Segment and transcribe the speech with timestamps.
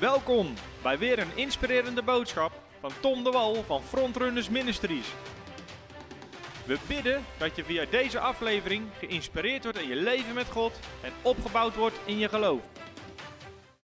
[0.00, 5.06] Welkom bij weer een inspirerende boodschap van Tom de Wal van Frontrunners Ministries.
[6.66, 11.12] We bidden dat je via deze aflevering geïnspireerd wordt in je leven met God en
[11.22, 12.62] opgebouwd wordt in je geloof.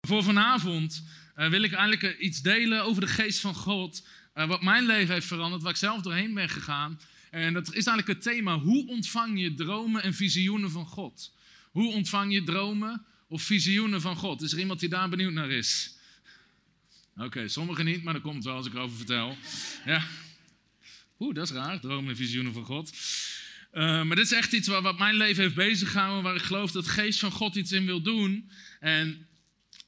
[0.00, 1.04] Voor vanavond
[1.36, 4.06] uh, wil ik eigenlijk iets delen over de geest van God.
[4.34, 7.00] Uh, wat mijn leven heeft veranderd, waar ik zelf doorheen ben gegaan.
[7.30, 11.34] En dat is eigenlijk het thema: hoe ontvang je dromen en visioenen van God?
[11.70, 14.42] Hoe ontvang je dromen of visioenen van God?
[14.42, 15.98] Is er iemand die daar benieuwd naar is?
[17.20, 19.36] Oké, sommigen niet, maar dat komt wel als ik erover vertel.
[19.84, 20.04] Ja.
[21.18, 22.92] Oeh, dat is raar, dromen en visioenen van God.
[23.72, 26.70] Uh, maar dit is echt iets wat, wat mijn leven heeft beziggehouden, waar ik geloof
[26.70, 28.50] dat de geest van God iets in wil doen.
[28.80, 29.26] En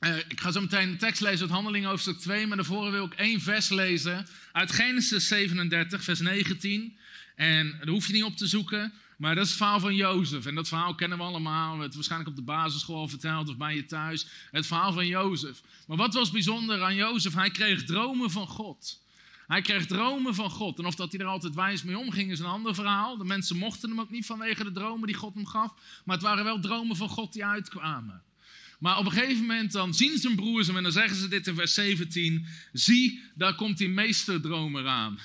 [0.01, 3.05] uh, ik ga zo meteen een tekst lezen uit Handelingen hoofdstuk 2, maar daarvoor wil
[3.05, 6.97] ik één vers lezen uit Genesis 37, vers 19.
[7.37, 10.47] En daar hoef je niet op te zoeken, maar dat is het verhaal van Jozef.
[10.47, 11.79] En dat verhaal kennen we allemaal.
[11.79, 14.27] Het waarschijnlijk op de basisschool verteld of bij je thuis.
[14.51, 15.61] Het verhaal van Jozef.
[15.87, 17.35] Maar wat was bijzonder aan Jozef?
[17.35, 19.01] Hij kreeg dromen van God.
[19.47, 20.79] Hij kreeg dromen van God.
[20.79, 23.17] En of dat hij er altijd wijs mee omging is een ander verhaal.
[23.17, 25.75] De mensen mochten hem ook niet vanwege de dromen die God hem gaf.
[26.05, 28.23] Maar het waren wel dromen van God die uitkwamen.
[28.79, 31.47] Maar op een gegeven moment dan zien zijn broers hem en dan zeggen ze dit
[31.47, 32.47] in vers 17.
[32.73, 35.19] Zie, daar komt die meesterdromer aan.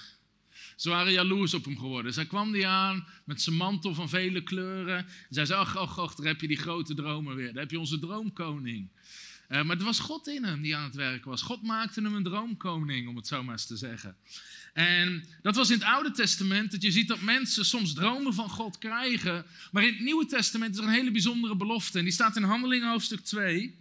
[0.78, 2.14] Ze waren jaloers op hem geworden.
[2.14, 5.06] Zij kwam die aan met zijn mantel van vele kleuren.
[5.30, 7.54] Zij zei, ach, ach, ach, daar heb je die grote dromer weer.
[7.54, 8.90] Daar heb je onze droomkoning.
[9.50, 11.42] Uh, maar er was God in hem die aan het werk was.
[11.42, 14.16] God maakte hem een droomkoning, om het zo maar eens te zeggen.
[14.74, 18.50] En dat was in het Oude Testament, dat je ziet dat mensen soms dromen van
[18.50, 19.46] God krijgen.
[19.72, 21.98] Maar in het Nieuwe Testament is er een hele bijzondere belofte.
[21.98, 23.76] En die staat in Handelingen hoofdstuk 2.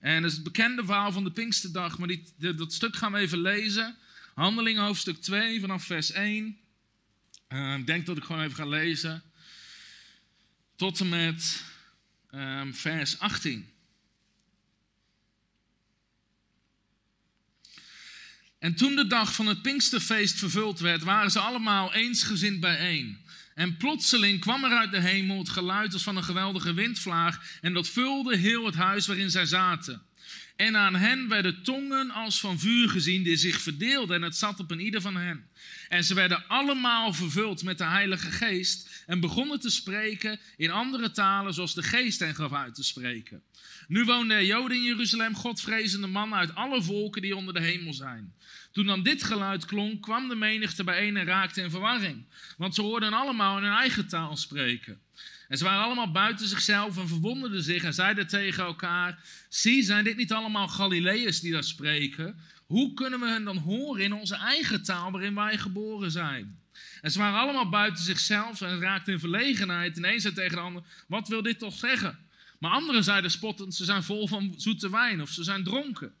[0.00, 2.22] En dat is het bekende verhaal van de Pinksterdag, maar die,
[2.54, 3.96] dat stuk gaan we even lezen.
[4.38, 6.58] Handelingen hoofdstuk 2 vanaf vers 1.
[7.48, 9.22] Uh, ik denk dat ik gewoon even ga lezen.
[10.76, 11.64] Tot en met
[12.30, 13.72] um, vers 18.
[18.58, 23.24] En toen de dag van het Pinksterfeest vervuld werd, waren ze allemaal eensgezind bijeen.
[23.54, 27.72] En plotseling kwam er uit de hemel het geluid als van een geweldige windvlaag, en
[27.72, 30.07] dat vulde heel het huis waarin zij zaten.
[30.58, 34.60] En aan hen werden tongen als van vuur gezien, die zich verdeelden, en het zat
[34.60, 35.48] op een ieder van hen.
[35.88, 41.10] En ze werden allemaal vervuld met de Heilige Geest en begonnen te spreken in andere
[41.10, 43.42] talen, zoals de Geest hen gaf uit te spreken.
[43.88, 47.92] Nu woonden er Joden in Jeruzalem, godvrezende mannen uit alle volken die onder de hemel
[47.94, 48.34] zijn.
[48.78, 52.24] Toen dan dit geluid klonk, kwam de menigte bijeen en raakte in verwarring.
[52.56, 55.00] Want ze hoorden allemaal in hun eigen taal spreken.
[55.48, 59.18] En ze waren allemaal buiten zichzelf en verwonderden zich en zeiden tegen elkaar:
[59.48, 62.38] Zie, zijn dit niet allemaal Galileërs die daar spreken?
[62.66, 66.58] Hoe kunnen we hen dan horen in onze eigen taal waarin wij geboren zijn?
[67.00, 69.96] En ze waren allemaal buiten zichzelf en raakten in verlegenheid.
[69.96, 72.18] En een zei tegen de ander: Wat wil dit toch zeggen?
[72.58, 76.12] Maar anderen zeiden spottend: Ze zijn vol van zoete wijn of ze zijn dronken.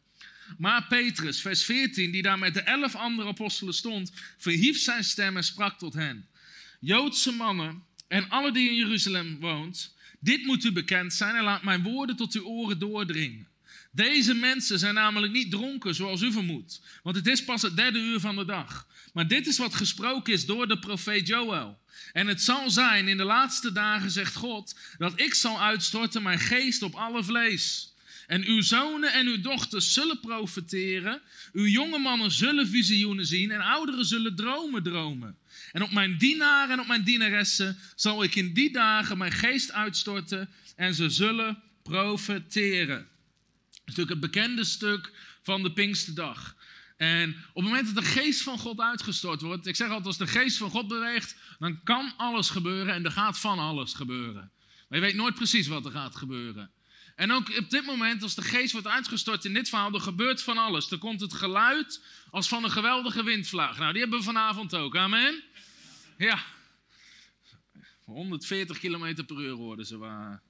[0.58, 5.36] Maar Petrus, vers 14, die daar met de elf andere apostelen stond, verhief zijn stem
[5.36, 6.28] en sprak tot hen:
[6.80, 11.62] Joodse mannen en alle die in Jeruzalem woont, dit moet u bekend zijn en laat
[11.62, 13.48] mijn woorden tot uw oren doordringen.
[13.90, 17.98] Deze mensen zijn namelijk niet dronken zoals u vermoedt, want het is pas het derde
[17.98, 18.86] uur van de dag.
[19.12, 21.78] Maar dit is wat gesproken is door de profeet Joël.
[22.12, 26.38] En het zal zijn in de laatste dagen, zegt God, dat ik zal uitstorten mijn
[26.38, 27.87] geest op alle vlees.
[28.28, 31.20] En uw zonen en uw dochters zullen profeteren,
[31.52, 35.36] uw jonge mannen zullen visioenen zien en ouderen zullen dromen dromen.
[35.72, 39.72] En op mijn dienaren en op mijn dienaressen zal ik in die dagen mijn geest
[39.72, 45.12] uitstorten en ze zullen is natuurlijk het bekende stuk
[45.42, 46.56] van de Pinksterdag.
[46.96, 50.18] En op het moment dat de geest van God uitgestort wordt, ik zeg altijd, als
[50.18, 54.50] de geest van God beweegt, dan kan alles gebeuren en er gaat van alles gebeuren.
[54.88, 56.70] Maar je weet nooit precies wat er gaat gebeuren.
[57.16, 60.42] En ook op dit moment, als de geest wordt uitgestort in dit verhaal, er gebeurt
[60.42, 60.90] van alles.
[60.90, 63.78] Er komt het geluid als van een geweldige windvlaag.
[63.78, 64.96] Nou, die hebben we vanavond ook.
[64.96, 65.42] Amen.
[66.18, 66.44] Ja.
[68.04, 70.42] 140 km per uur worden ze waar.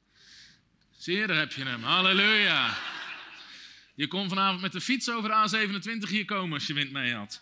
[0.98, 1.82] Je, daar heb je hem.
[1.82, 2.76] Halleluja.
[3.94, 5.66] Je kon vanavond met de fiets over de
[6.06, 7.40] A27 hier komen als je wind mee had.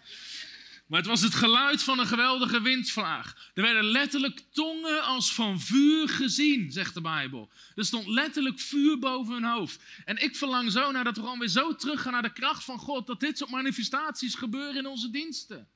[0.87, 3.51] Maar het was het geluid van een geweldige windvlaag.
[3.55, 7.51] Er werden letterlijk tongen als van vuur gezien, zegt de Bijbel.
[7.75, 9.83] Er stond letterlijk vuur boven hun hoofd.
[10.05, 12.79] En ik verlang zo naar dat we gewoon weer zo teruggaan naar de kracht van
[12.79, 13.07] God.
[13.07, 15.69] Dat dit soort manifestaties gebeuren in onze diensten.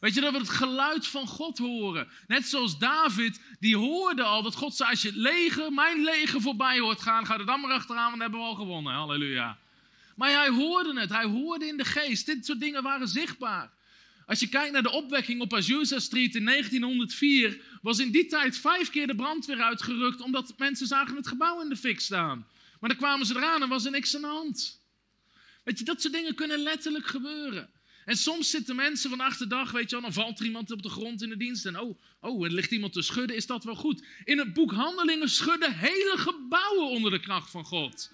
[0.00, 2.08] Weet je, dat we het geluid van God horen.
[2.26, 6.40] Net zoals David, die hoorde al dat God zei, als je het leger, mijn leger
[6.40, 8.92] voorbij hoort gaan, ga er dan maar achteraan, want hebben we al gewonnen.
[8.92, 9.58] Halleluja.
[10.16, 12.26] Maar hij hoorde het, hij hoorde in de geest.
[12.26, 13.70] Dit soort dingen waren zichtbaar.
[14.30, 18.58] Als je kijkt naar de opwekking op Azusa Street in 1904, was in die tijd
[18.58, 22.46] vijf keer de brandweer uitgerukt, omdat mensen zagen het gebouw in de fik staan.
[22.80, 24.80] Maar dan kwamen ze eraan en was er niks aan de hand.
[25.64, 27.70] Weet je, dat soort dingen kunnen letterlijk gebeuren.
[28.04, 30.82] En soms zitten mensen vandaag de dag, weet je wel, dan valt er iemand op
[30.82, 33.64] de grond in de dienst en oh, oh, er ligt iemand te schudden, is dat
[33.64, 34.04] wel goed?
[34.24, 38.12] In het boek Handelingen schudden hele gebouwen onder de kracht van God.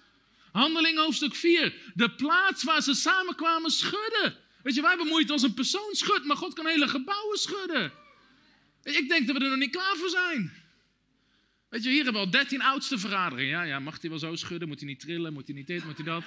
[0.53, 4.45] Handelingen hoofdstuk 4, de plaats waar ze samenkwamen schudden.
[4.67, 7.93] Weet je, wij bemoeien als een persoon schudt, maar God kan hele gebouwen schudden.
[8.83, 10.53] Ik denk dat we er nog niet klaar voor zijn.
[11.69, 13.51] Weet je, hier hebben we al 13 oudste vergaderingen.
[13.51, 14.69] Ja, ja, mag hij wel zo schudden?
[14.69, 15.33] Moet hij niet trillen?
[15.33, 15.85] Moet hij niet dit?
[15.85, 16.25] Moet hij dat?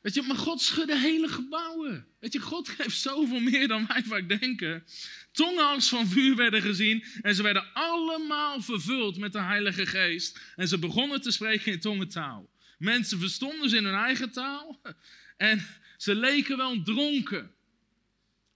[0.00, 2.06] Weet je, maar God schudde hele gebouwen.
[2.20, 4.84] Weet je, God geeft zoveel meer dan wij vaak denken.
[5.32, 10.40] Tongen als van vuur werden gezien en ze werden allemaal vervuld met de Heilige Geest.
[10.56, 12.50] En ze begonnen te spreken in tongentaal.
[12.78, 14.80] Mensen verstonden ze in hun eigen taal
[15.36, 15.66] en
[16.02, 17.50] ze leken wel dronken.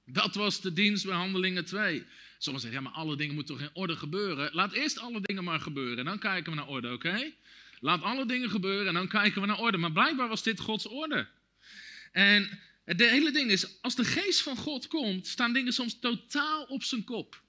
[0.04, 2.04] Dat was de dienst bij Handelingen 2.
[2.38, 4.50] Sommigen zeggen, ja, maar alle dingen moeten toch in orde gebeuren?
[4.52, 7.32] Laat eerst alle dingen maar gebeuren en dan kijken we naar orde, oké?
[7.80, 9.78] Laat alle dingen gebeuren en dan kijken we naar orde.
[9.78, 11.28] Maar blijkbaar was dit Gods orde.
[12.12, 16.64] En het hele ding is, als de geest van God komt, staan dingen soms totaal
[16.64, 17.42] op zijn kop.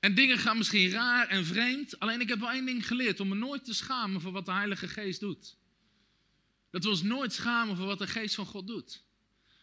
[0.00, 1.98] En dingen gaan misschien raar en vreemd.
[1.98, 4.52] Alleen ik heb wel één ding geleerd: om me nooit te schamen voor wat de
[4.52, 5.56] Heilige Geest doet.
[6.72, 9.02] Dat we ons nooit schamen voor wat de Geest van God doet.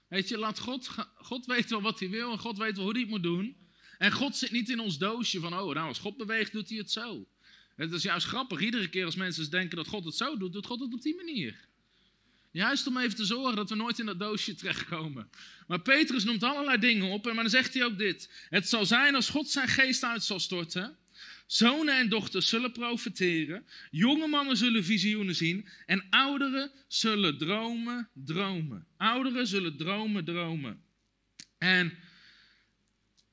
[0.08, 2.94] Weet je, laat God, God weet wel wat hij wil en God weet wel hoe
[2.94, 3.56] hij het moet doen.
[3.98, 6.78] En God zit niet in ons doosje van, oh, nou, als God beweegt, doet hij
[6.78, 7.28] het zo.
[7.76, 10.66] Het is juist grappig, iedere keer als mensen denken dat God het zo doet, doet
[10.66, 11.68] God het op die manier.
[12.52, 15.30] Juist om even te zorgen dat we nooit in dat doosje terechtkomen.
[15.68, 18.30] Maar Petrus noemt allerlei dingen op, maar dan zegt hij ook dit.
[18.50, 20.98] Het zal zijn als God zijn geest uit zal storten.
[21.50, 23.66] Zonen en dochters zullen profiteren.
[23.92, 25.68] Jonge mannen zullen visioenen zien.
[25.86, 28.86] En ouderen zullen dromen, dromen.
[28.98, 30.82] Ouderen zullen dromen, dromen.
[31.58, 31.98] En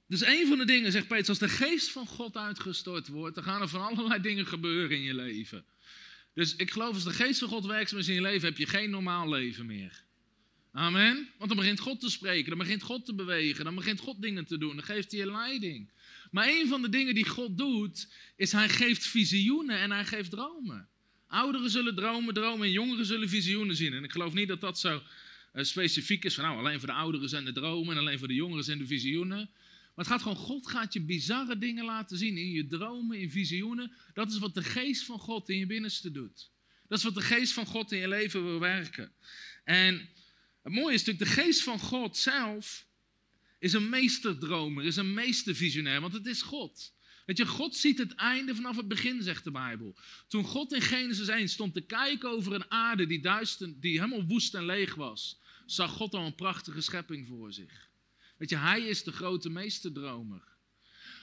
[0.07, 3.45] dus een van de dingen, zegt Petrus, als de geest van God uitgestort wordt, dan
[3.45, 5.65] gaan er van allerlei dingen gebeuren in je leven.
[6.35, 8.67] Dus ik geloof als de geest van God werkzaam is in je leven, heb je
[8.67, 10.05] geen normaal leven meer.
[10.73, 11.29] Amen.
[11.39, 14.47] Want dan begint God te spreken, dan begint God te bewegen, dan begint God dingen
[14.47, 15.91] te doen, dan geeft hij je leiding.
[16.31, 20.31] Maar een van de dingen die God doet, is hij geeft visioenen en hij geeft
[20.31, 20.89] dromen.
[21.27, 23.93] Ouderen zullen dromen, dromen en jongeren zullen visioenen zien.
[23.93, 25.03] En ik geloof niet dat dat zo
[25.55, 28.29] uh, specifiek is van nou, alleen voor de ouderen zijn de dromen en alleen voor
[28.29, 29.51] de jongeren zijn de visioenen.
[29.95, 33.31] Maar het gaat gewoon, God gaat je bizarre dingen laten zien in je dromen, in
[33.31, 33.93] visioenen.
[34.15, 36.51] Dat is wat de geest van God in je binnenste doet.
[36.89, 39.13] Dat is wat de geest van God in je leven wil werken.
[39.65, 40.09] En
[40.63, 42.86] het mooie is natuurlijk, de geest van God zelf
[43.59, 46.95] is een meesterdromer, is een meestervisionair, want het is God.
[47.27, 49.97] Weet je, God ziet het einde vanaf het begin, zegt de Bijbel.
[50.29, 54.27] Toen God in Genesis 1 stond te kijken over een aarde die, duister, die helemaal
[54.27, 57.89] woest en leeg was, zag God al een prachtige schepping voor zich.
[58.37, 60.43] Weet je, hij is de grote meesterdromer.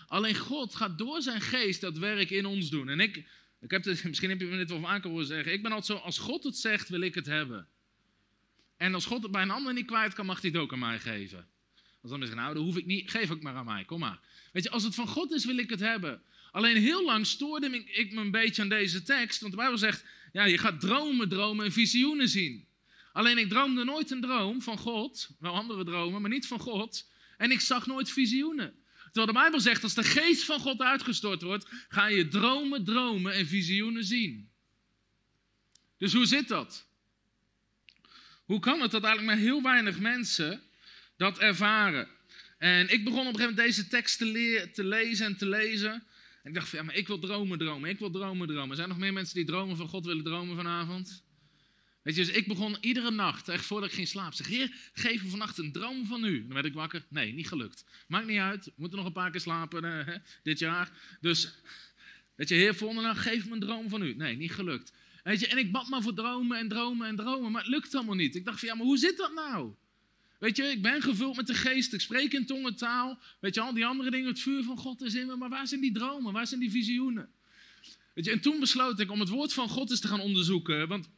[0.07, 2.89] Alleen God gaat door zijn geest dat werk in ons doen.
[2.89, 3.17] En ik,
[3.59, 5.53] ik heb misschien heb je me dit wel vaker horen zeggen.
[5.53, 7.67] Ik ben altijd zo, als God het zegt, wil ik het hebben.
[8.77, 10.79] En als God het bij een ander niet kwijt kan, mag hij het ook aan
[10.79, 11.47] mij geven.
[12.03, 14.19] Als dan zeggen, nou, dat hoef ik niet, geef ik maar aan mij, kom maar.
[14.51, 16.21] Weet je, als het van God is, wil ik het hebben.
[16.51, 20.05] Alleen heel lang stoorde ik me een beetje aan deze tekst, want de Bijbel zegt,
[20.31, 22.67] ja, je gaat dromen, dromen en visioenen zien.
[23.13, 27.09] Alleen ik droomde nooit een droom van God, wel andere dromen, maar niet van God.
[27.37, 28.75] En ik zag nooit visioenen.
[29.03, 33.33] Terwijl de Bijbel zegt, als de geest van God uitgestort wordt, ga je dromen, dromen
[33.33, 34.49] en visioenen zien.
[35.97, 36.87] Dus hoe zit dat?
[38.45, 40.63] Hoe kan het dat eigenlijk maar heel weinig mensen
[41.23, 42.07] dat ervaren?
[42.57, 45.91] En ik begon op een gegeven moment deze tekst te, te lezen en te lezen.
[46.43, 47.89] En ik dacht van, ja, maar ik wil dromen, dromen.
[47.89, 48.69] Ik wil dromen, dromen.
[48.69, 51.23] Er zijn nog meer mensen die dromen van God willen dromen vanavond?
[52.03, 55.23] Weet je, dus ik begon iedere nacht, echt voordat ik ging slapen, zeg, heer, geef
[55.23, 56.45] me vannacht een droom van u.
[56.45, 57.85] Dan werd ik wakker, nee, niet gelukt.
[58.07, 60.91] Maakt niet uit, we moeten nog een paar keer slapen eh, dit jaar.
[61.21, 61.53] Dus,
[62.35, 64.15] weet je, heer, volgende nacht, geef me een droom van u.
[64.15, 64.93] Nee, niet gelukt.
[65.23, 67.95] Weet je, en ik bad maar voor dromen en dromen en dromen, maar het lukt
[67.95, 68.35] allemaal niet.
[68.35, 69.73] Ik dacht van, ja, maar hoe zit dat nou?
[70.43, 73.19] Weet je, ik ben gevuld met de geest, ik spreek in tongentaal.
[73.39, 75.67] Weet je, al die andere dingen, het vuur van God is in me, maar waar
[75.67, 77.29] zijn die dromen, waar zijn die visioenen?
[78.13, 80.87] Weet je, en toen besloot ik om het woord van God eens te gaan onderzoeken,
[80.87, 81.09] want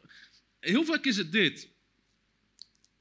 [0.60, 1.70] heel vaak is het dit.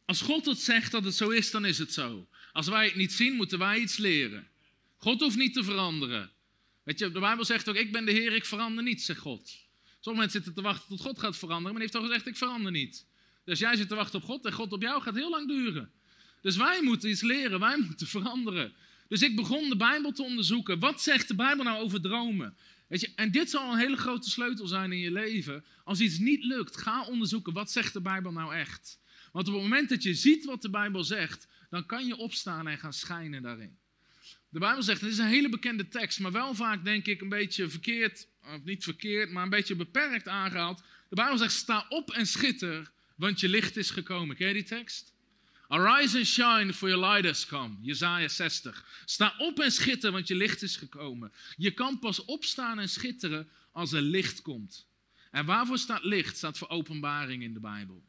[0.05, 2.29] Als God het zegt dat het zo is, dan is het zo.
[2.53, 4.49] Als wij het niet zien, moeten wij iets leren.
[4.97, 6.31] God hoeft niet te veranderen.
[6.83, 9.57] Weet je, de Bijbel zegt ook, ik ben de Heer, ik verander niet, zegt God.
[10.01, 12.37] Sommige mensen zitten te wachten tot God gaat veranderen, maar hij heeft al gezegd, ik
[12.37, 13.07] verander niet.
[13.45, 15.93] Dus jij zit te wachten op God en God op jou gaat heel lang duren.
[16.45, 18.73] Dus wij moeten iets leren, wij moeten veranderen.
[19.09, 20.79] Dus ik begon de Bijbel te onderzoeken.
[20.79, 22.57] Wat zegt de Bijbel nou over dromen?
[22.89, 25.65] Weet je, en dit zal een hele grote sleutel zijn in je leven.
[25.85, 29.01] Als iets niet lukt, ga onderzoeken wat zegt de Bijbel nou echt.
[29.33, 32.69] Want op het moment dat je ziet wat de Bijbel zegt, dan kan je opstaan
[32.69, 33.79] en gaan schijnen daarin.
[34.49, 37.29] De Bijbel zegt, het is een hele bekende tekst, maar wel vaak denk ik een
[37.29, 40.83] beetje verkeerd, of niet verkeerd, maar een beetje beperkt aangehaald.
[41.09, 44.37] De Bijbel zegt, sta op en schitter, want je licht is gekomen.
[44.37, 45.14] Ken je die tekst?
[45.75, 47.79] Arise and shine, for your light has come.
[47.83, 49.03] Jezaja 60.
[49.05, 51.33] Sta op en schitter, want je licht is gekomen.
[51.57, 54.87] Je kan pas opstaan en schitteren als er licht komt.
[55.31, 56.37] En waarvoor staat licht?
[56.37, 58.05] Staat voor openbaring in de Bijbel.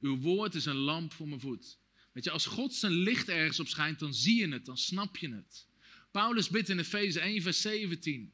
[0.00, 1.78] Uw woord is een lamp voor mijn voet.
[2.12, 5.16] Weet je, als God zijn licht ergens op schijnt, dan zie je het, dan snap
[5.16, 5.66] je het.
[6.10, 8.32] Paulus bidt in Efeze 1, vers 17.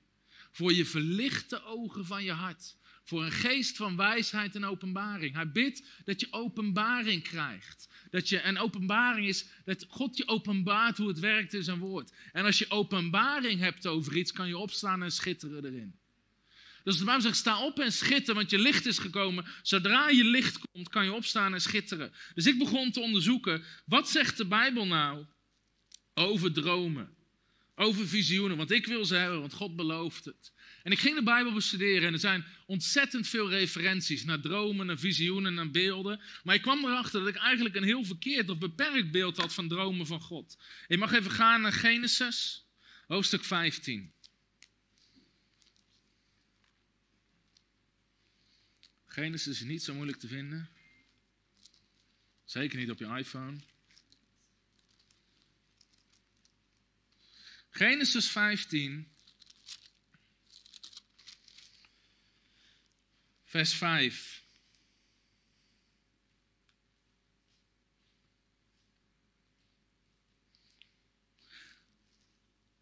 [0.51, 2.77] Voor je verlichte ogen van je hart.
[3.05, 5.35] Voor een geest van wijsheid en openbaring.
[5.35, 7.89] Hij bidt dat je openbaring krijgt.
[8.11, 12.13] Dat je, en openbaring is dat God je openbaart hoe het werkt in zijn woord.
[12.33, 16.01] En als je openbaring hebt over iets, kan je opstaan en schitteren erin.
[16.85, 19.47] Dus de Bijbel zegt, sta op en schitter, want je licht is gekomen.
[19.63, 22.13] Zodra je licht komt, kan je opstaan en schitteren.
[22.35, 25.27] Dus ik begon te onderzoeken, wat zegt de Bijbel nou
[26.15, 27.15] over dromen?
[27.75, 30.53] Over visioenen, want ik wil ze hebben, want God belooft het.
[30.83, 34.99] En ik ging de Bijbel bestuderen en er zijn ontzettend veel referenties naar dromen, naar
[34.99, 36.21] visioenen, naar beelden.
[36.43, 39.69] Maar ik kwam erachter dat ik eigenlijk een heel verkeerd of beperkt beeld had van
[39.69, 40.59] dromen van God.
[40.87, 42.67] Ik mag even gaan naar Genesis,
[43.07, 44.13] hoofdstuk 15.
[49.07, 50.71] Genesis is niet zo moeilijk te vinden.
[52.45, 53.59] Zeker niet op je iPhone.
[57.71, 59.13] Genesis 15,
[63.53, 64.43] vers 5.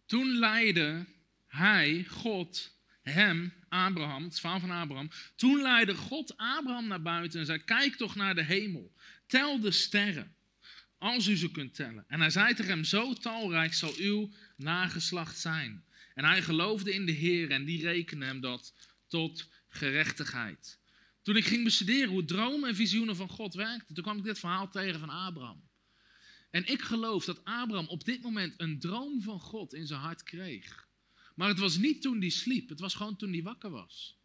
[0.07, 1.07] Toen leidde
[1.47, 5.11] hij, God, hem, Abraham, het van Abraham.
[5.37, 8.93] Toen leidde God Abraham naar buiten en zei: Kijk toch naar de hemel.
[9.27, 10.35] Tel de sterren,
[10.99, 12.05] als u ze kunt tellen.
[12.09, 15.85] En hij zei tegen hem: Zo talrijk zal uw nageslacht zijn.
[16.15, 18.75] En hij geloofde in de Heer en die rekende hem dat
[19.07, 20.79] tot gerechtigheid.
[21.23, 24.39] Toen ik ging bestuderen hoe dromen en visioenen van God werkten, toen kwam ik dit
[24.39, 25.69] verhaal tegen van Abraham.
[26.51, 30.23] En ik geloof dat Abraham op dit moment een droom van God in zijn hart
[30.23, 30.89] kreeg.
[31.35, 34.19] Maar het was niet toen hij sliep, het was gewoon toen hij wakker was.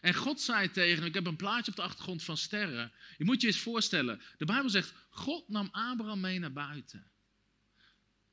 [0.00, 2.92] En God zei tegen hem, ik heb een plaatje op de achtergrond van sterren.
[3.18, 7.10] Je moet je eens voorstellen, de Bijbel zegt, God nam Abraham mee naar buiten.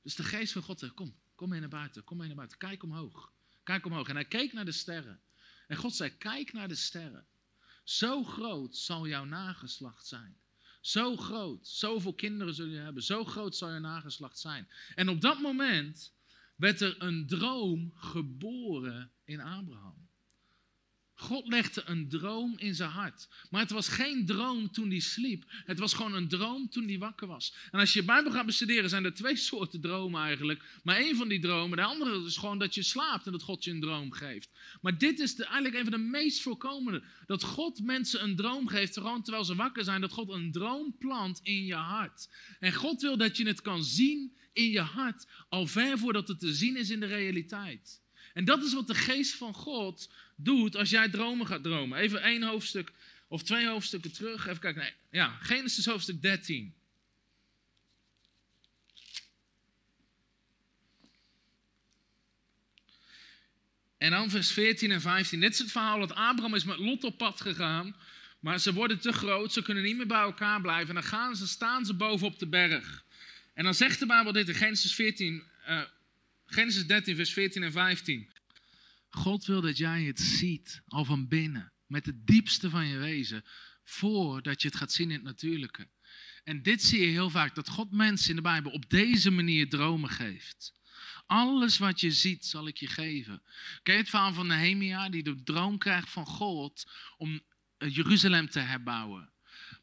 [0.04, 2.58] Dus de geest van God zegt, kom, kom mee naar buiten, kom mee naar buiten,
[2.58, 3.32] kijk omhoog.
[3.64, 4.08] Kijk omhoog.
[4.08, 5.20] En hij keek naar de sterren.
[5.68, 7.28] En God zei, kijk naar de sterren.
[7.84, 10.38] Zo groot zal jouw nageslacht zijn.
[10.82, 13.04] Zo groot, zoveel kinderen zul je hebben.
[13.04, 14.70] Zo groot zal je nageslacht zijn.
[14.96, 16.14] En op dat moment
[16.56, 20.07] werd er een droom geboren in Abraham.
[21.20, 23.28] God legde een droom in zijn hart.
[23.50, 25.44] Maar het was geen droom toen hij sliep.
[25.48, 27.56] Het was gewoon een droom toen hij wakker was.
[27.72, 30.64] En als je Bijbel gaat bestuderen, zijn er twee soorten dromen eigenlijk.
[30.84, 33.64] Maar één van die dromen, de andere is gewoon dat je slaapt en dat God
[33.64, 34.50] je een droom geeft.
[34.82, 37.04] Maar dit is eigenlijk een van de meest voorkomende.
[37.26, 40.02] Dat God mensen een droom geeft, gewoon terwijl ze wakker zijn.
[40.02, 42.30] Dat God een droom plant in je hart.
[42.60, 46.40] En God wil dat je het kan zien in je hart, al ver voordat het
[46.40, 48.06] te zien is in de realiteit.
[48.38, 52.00] En dat is wat de geest van God doet als jij dromen gaat dromen.
[52.00, 52.92] Even één hoofdstuk
[53.28, 54.48] of twee hoofdstukken terug.
[54.48, 54.82] Even kijken.
[54.82, 56.74] Nee, ja, Genesis hoofdstuk 13.
[63.98, 65.40] En dan vers 14 en 15.
[65.40, 67.96] Dit is het verhaal dat Abraham is met Lot op pad gegaan.
[68.40, 70.88] Maar ze worden te groot, ze kunnen niet meer bij elkaar blijven.
[70.88, 73.06] En dan gaan ze, staan ze boven op de berg.
[73.54, 75.88] En dan zegt de Bijbel dit in Genesis 14, uh, eh,
[76.50, 78.30] Genesis 13, vers 14 en 15.
[79.10, 83.44] God wil dat jij het ziet, al van binnen, met het diepste van je wezen,
[83.84, 85.88] voordat je het gaat zien in het natuurlijke.
[86.44, 89.70] En dit zie je heel vaak, dat God mensen in de Bijbel op deze manier
[89.70, 90.74] dromen geeft.
[91.26, 93.42] Alles wat je ziet, zal ik je geven.
[93.84, 97.42] Ken je het verhaal van Nehemia, die de droom krijgt van God om
[97.78, 99.32] Jeruzalem te herbouwen?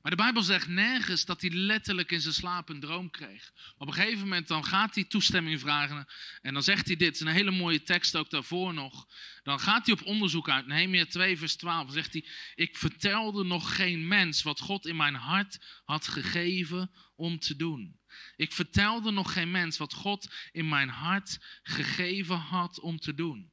[0.04, 3.52] Maar de Bijbel zegt nergens dat hij letterlijk in zijn slaap een droom kreeg.
[3.76, 6.06] Op een gegeven moment dan gaat hij toestemming vragen.
[6.42, 9.08] En dan zegt hij dit, een hele mooie tekst ook daarvoor nog.
[9.42, 10.66] Dan gaat hij op onderzoek uit.
[10.66, 14.96] Nehemia 2 vers 12 dan zegt hij, ik vertelde nog geen mens wat God in
[14.96, 17.98] mijn hart had gegeven om te doen.
[18.36, 23.52] Ik vertelde nog geen mens wat God in mijn hart gegeven had om te doen.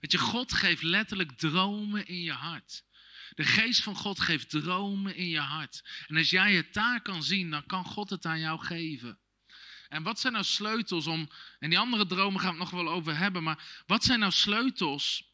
[0.00, 2.84] Weet je, God geeft letterlijk dromen in je hart.
[3.34, 5.84] De geest van God geeft dromen in je hart.
[6.06, 9.18] En als jij het daar kan zien, dan kan God het aan jou geven.
[9.88, 12.92] En wat zijn nou sleutels om, en die andere dromen gaan we het nog wel
[12.92, 15.30] over hebben, maar wat zijn nou sleutels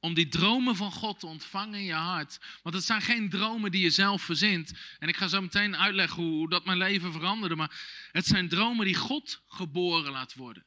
[0.00, 2.38] om die dromen van God te ontvangen in je hart?
[2.62, 4.72] Want het zijn geen dromen die je zelf verzint.
[4.98, 8.86] En ik ga zo meteen uitleggen hoe, dat mijn leven veranderde, maar het zijn dromen
[8.86, 10.66] die God geboren laat worden.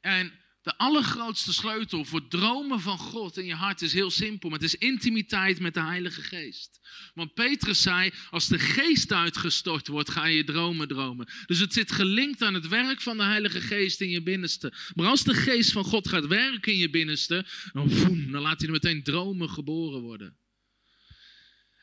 [0.00, 4.48] En De allergrootste sleutel voor dromen van God in je hart is heel simpel.
[4.48, 6.80] Maar het is intimiteit met de Heilige Geest.
[7.14, 11.28] Want Petrus zei, als de geest uitgestort wordt, ga je dromen dromen.
[11.46, 14.72] Dus het zit gelinkt aan het werk van de Heilige Geest in je binnenste.
[14.94, 17.88] Maar als de geest van God gaat werken in je binnenste, dan,
[18.30, 20.36] dan laat hij er meteen dromen geboren worden.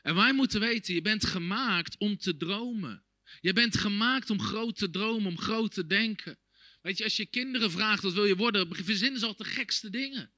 [0.02, 3.04] En wij moeten weten, je bent gemaakt om te dromen.
[3.40, 6.38] Je bent gemaakt om groot te dromen, om groot te denken.
[6.82, 9.90] Weet je, als je kinderen vraagt wat wil je worden, verzinnen ze altijd de gekste
[9.90, 10.32] dingen.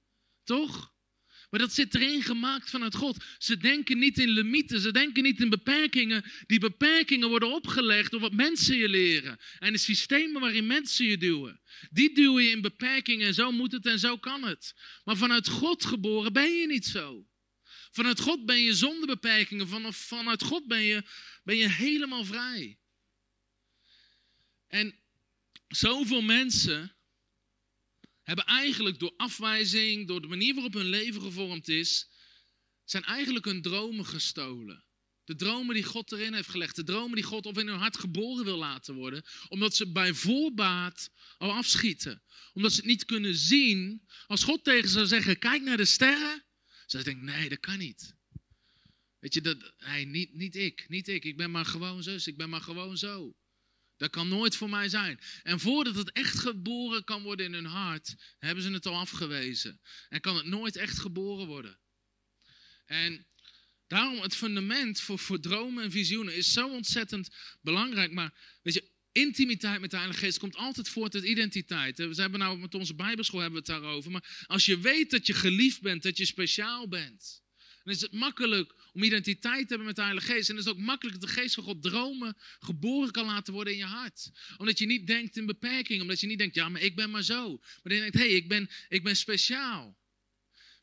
[0.45, 0.95] Toch?
[1.51, 3.25] Maar dat zit erin gemaakt vanuit God.
[3.39, 6.25] Ze denken niet in limieten, ze denken niet in beperkingen.
[6.47, 9.39] Die beperkingen worden opgelegd door wat mensen je leren.
[9.59, 11.61] En de systemen waarin mensen je duwen.
[11.91, 14.75] Die duwen je in beperkingen en zo moet het en zo kan het.
[15.05, 17.29] Maar vanuit God geboren ben je niet zo.
[17.91, 19.69] Vanuit God ben je zonder beperkingen.
[19.69, 21.03] Vanaf, vanuit God ben je,
[21.43, 22.79] ben je helemaal vrij.
[24.67, 25.04] En
[25.77, 26.97] zoveel mensen
[28.23, 32.09] hebben eigenlijk door afwijzing, door de manier waarop hun leven gevormd is,
[32.85, 34.85] zijn eigenlijk hun dromen gestolen.
[35.25, 37.99] De dromen die God erin heeft gelegd, de dromen die God op in hun hart
[37.99, 42.23] geboren wil laten worden, omdat ze bij voorbaat al afschieten.
[42.53, 44.03] Omdat ze het niet kunnen zien.
[44.27, 46.45] Als God tegen zou zeggen, kijk naar de sterren,
[46.87, 48.15] ze denken, nee, dat kan niet.
[49.19, 52.37] Weet je, dat, nee, niet, niet ik, niet ik, ik ben maar gewoon zus, ik
[52.37, 53.37] ben maar gewoon zo.
[53.97, 55.21] Dat kan nooit voor mij zijn.
[55.43, 59.81] En voordat het echt geboren kan worden in hun hart, hebben ze het al afgewezen.
[60.09, 61.79] En kan het nooit echt geboren worden.
[62.87, 63.27] En
[63.87, 67.29] daarom het fundament voor, voor dromen en visioenen is zo ontzettend
[67.61, 68.13] belangrijk.
[68.13, 71.99] Maar weet je, intimiteit met de Heilige Geest komt altijd voort uit identiteit.
[71.99, 74.11] We hebben nou met onze Bijbelschool hebben we het daarover.
[74.11, 77.44] Maar als je weet dat je geliefd bent, dat je speciaal bent,
[77.85, 80.49] dan is het makkelijk om identiteit te hebben met de Heilige Geest.
[80.49, 83.73] En het is ook makkelijk dat de Geest van God dromen geboren kan laten worden
[83.73, 84.31] in je hart.
[84.57, 86.01] Omdat je niet denkt in beperking.
[86.01, 87.57] Omdat je niet denkt, ja, maar ik ben maar zo.
[87.83, 89.99] Maar je denkt, hé, hey, ik, ben, ik ben speciaal.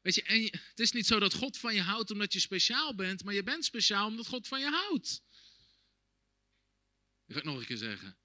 [0.01, 2.96] Weet je, en het is niet zo dat God van je houdt omdat je speciaal
[2.96, 3.24] bent.
[3.24, 5.24] Maar je bent speciaal omdat God van je houdt.
[7.25, 8.18] Dat ga ik nog een keer zeggen.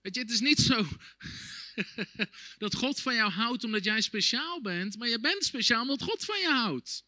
[0.00, 0.88] Weet je, het is niet zo
[2.64, 4.98] dat God van jou houdt omdat jij speciaal bent.
[4.98, 7.04] Maar je bent speciaal omdat God van je houdt.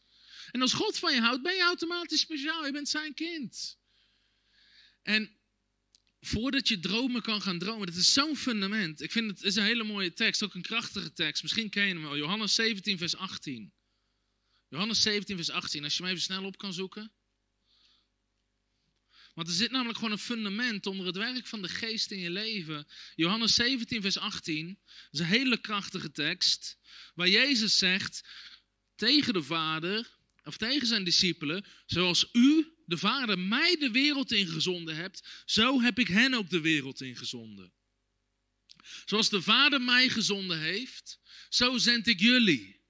[0.56, 2.66] En als God van je houdt, ben je automatisch speciaal.
[2.66, 3.78] Je bent zijn kind.
[5.02, 5.36] En
[6.20, 9.00] voordat je dromen kan gaan dromen, dat is zo'n fundament.
[9.00, 11.42] Ik vind het is een hele mooie tekst, ook een krachtige tekst.
[11.42, 12.16] Misschien ken je hem wel.
[12.16, 13.72] Johannes 17, vers 18.
[14.68, 15.84] Johannes 17, vers 18.
[15.84, 17.12] Als je hem even snel op kan zoeken.
[19.34, 22.30] Want er zit namelijk gewoon een fundament onder het werk van de geest in je
[22.30, 22.86] leven.
[23.14, 24.78] Johannes 17, vers 18.
[24.84, 26.78] Dat is een hele krachtige tekst.
[27.14, 28.28] Waar Jezus zegt
[28.94, 30.14] tegen de Vader:
[30.46, 35.98] of tegen zijn discipelen, zoals u, de Vader, mij de wereld ingezonden hebt, zo heb
[35.98, 37.72] ik hen ook de wereld ingezonden.
[39.04, 42.80] Zoals de Vader mij gezonden heeft, zo zend ik jullie.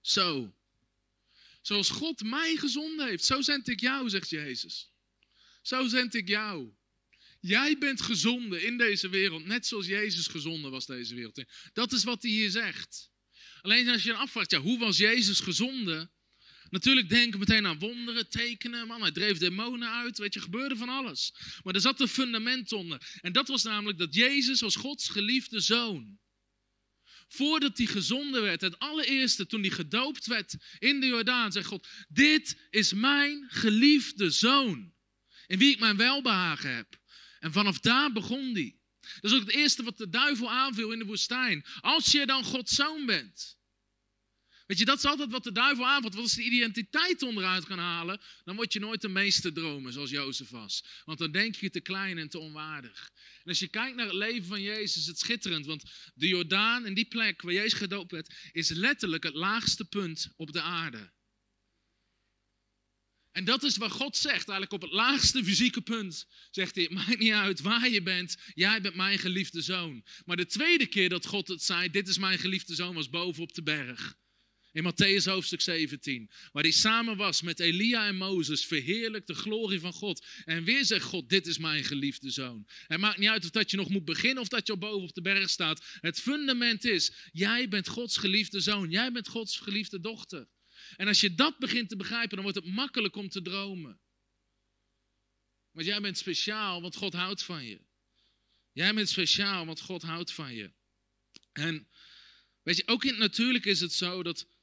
[0.00, 0.54] Zo.
[1.62, 4.92] Zoals God mij gezonden heeft, zo zend ik jou, zegt Jezus.
[5.62, 6.74] Zo zend ik jou.
[7.40, 11.44] Jij bent gezonden in deze wereld, net zoals Jezus gezonden was deze wereld.
[11.72, 13.10] Dat is wat hij hier zegt.
[13.60, 16.10] Alleen als je dan afvraagt, ja, hoe was Jezus gezonden?
[16.70, 18.86] Natuurlijk denken meteen aan wonderen, tekenen.
[18.86, 20.18] Man, hij dreef demonen uit.
[20.18, 21.34] Weet je, gebeurde van alles.
[21.62, 23.18] Maar er zat een fundament onder.
[23.20, 26.18] En dat was namelijk dat Jezus was Gods geliefde zoon.
[27.28, 31.88] Voordat hij gezonden werd, het allereerste toen hij gedoopt werd in de Jordaan, zei God:
[32.08, 34.94] Dit is mijn geliefde zoon.
[35.46, 36.98] In wie ik mijn welbehagen heb.
[37.38, 38.78] En vanaf daar begon hij.
[39.20, 41.64] Dat is ook het eerste wat de duivel aanviel in de woestijn.
[41.80, 43.56] Als je dan Gods zoon bent.
[44.66, 46.14] Weet je, dat is altijd wat de duivel aanvat.
[46.14, 50.10] Want als de identiteit onderuit gaan halen, dan word je nooit de meeste dromen zoals
[50.10, 50.84] Jozef was.
[51.04, 53.10] Want dan denk je te klein en te onwaardig.
[53.42, 55.66] En als je kijkt naar het leven van Jezus, is het schitterend.
[55.66, 55.82] Want
[56.14, 60.52] de Jordaan en die plek waar Jezus gedoopt werd, is letterlijk het laagste punt op
[60.52, 61.14] de aarde.
[63.32, 66.26] En dat is wat God zegt, eigenlijk op het laagste fysieke punt.
[66.50, 70.04] Zegt hij, het maakt niet uit waar je bent, jij bent mijn geliefde zoon.
[70.24, 73.42] Maar de tweede keer dat God het zei, dit is mijn geliefde zoon, was boven
[73.42, 74.16] op de berg.
[74.76, 76.30] In Matthäus hoofdstuk 17.
[76.52, 78.66] Waar hij samen was met Elia en Mozes.
[78.66, 80.26] Verheerlijk de glorie van God.
[80.44, 82.66] En weer zegt God, dit is mijn geliefde zoon.
[82.86, 85.08] Het maakt niet uit of dat je nog moet beginnen of dat je al boven
[85.08, 85.84] op de berg staat.
[86.00, 88.90] Het fundament is, jij bent Gods geliefde zoon.
[88.90, 90.48] Jij bent Gods geliefde dochter.
[90.96, 94.00] En als je dat begint te begrijpen, dan wordt het makkelijk om te dromen.
[95.70, 97.80] Want jij bent speciaal, want God houdt van je.
[98.72, 100.72] Jij bent speciaal, want God houdt van je.
[101.52, 101.88] En
[102.62, 104.54] weet je, ook in het natuurlijk is het zo dat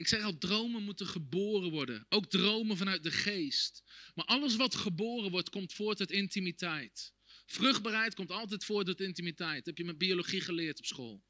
[0.00, 2.06] ik zeg al, dromen moeten geboren worden.
[2.08, 3.82] Ook dromen vanuit de geest.
[4.14, 7.12] Maar alles wat geboren wordt, komt voort uit intimiteit.
[7.46, 9.66] Vruchtbaarheid komt altijd voort uit intimiteit.
[9.66, 11.24] Heb je met biologie geleerd op school.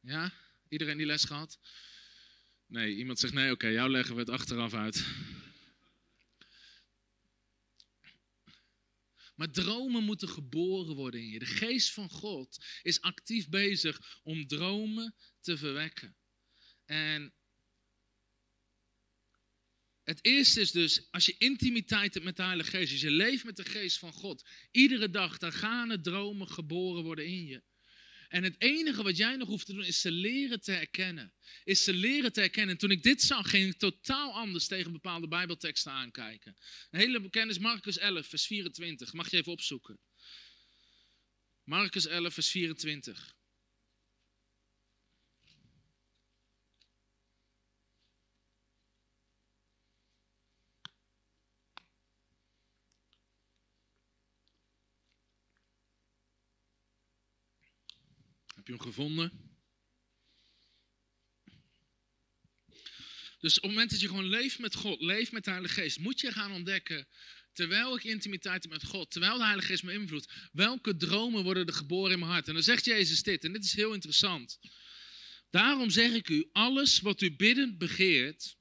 [0.00, 0.32] Ja?
[0.68, 1.58] Iedereen die les gehad?
[2.66, 5.06] Nee, iemand zegt nee, oké, jou leggen we het achteraf uit.
[9.34, 11.38] Maar dromen moeten geboren worden in je.
[11.38, 16.16] De geest van God is actief bezig om dromen te verwekken.
[16.84, 17.34] En
[20.04, 23.44] het eerste is dus, als je intimiteit hebt met de Heilige Geest, als je leeft
[23.44, 27.62] met de Geest van God, iedere dag, dan gaan er dromen geboren worden in je.
[28.28, 31.32] En het enige wat jij nog hoeft te doen, is ze leren te herkennen.
[31.64, 32.74] Is ze leren te herkennen.
[32.74, 36.56] En toen ik dit zag, ging ik totaal anders tegen bepaalde Bijbelteksten aankijken.
[36.90, 39.12] Een hele bekende is Marcus 11, vers 24.
[39.12, 39.98] Mag je even opzoeken.
[41.64, 43.34] Marcus 11, vers 24.
[58.64, 59.32] Heb je hem gevonden?
[63.38, 65.98] Dus op het moment dat je gewoon leeft met God, leeft met de Heilige Geest,
[65.98, 67.08] moet je gaan ontdekken,
[67.52, 71.66] terwijl ik intimiteit heb met God, terwijl de Heilige Geest me invloedt, welke dromen worden
[71.66, 72.48] er geboren in mijn hart.
[72.48, 74.58] En dan zegt Jezus dit, en dit is heel interessant.
[75.50, 78.56] Daarom zeg ik u, alles wat u biddend begeert,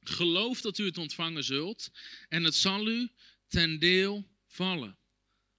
[0.00, 1.90] geloof dat u het ontvangen zult,
[2.28, 3.10] en het zal u
[3.48, 5.00] ten deel vallen.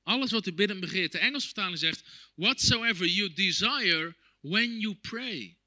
[0.03, 1.11] Alles wat u biddend begeert.
[1.11, 2.03] De Engelse vertaling zegt,
[2.35, 5.57] whatsoever you desire when you pray.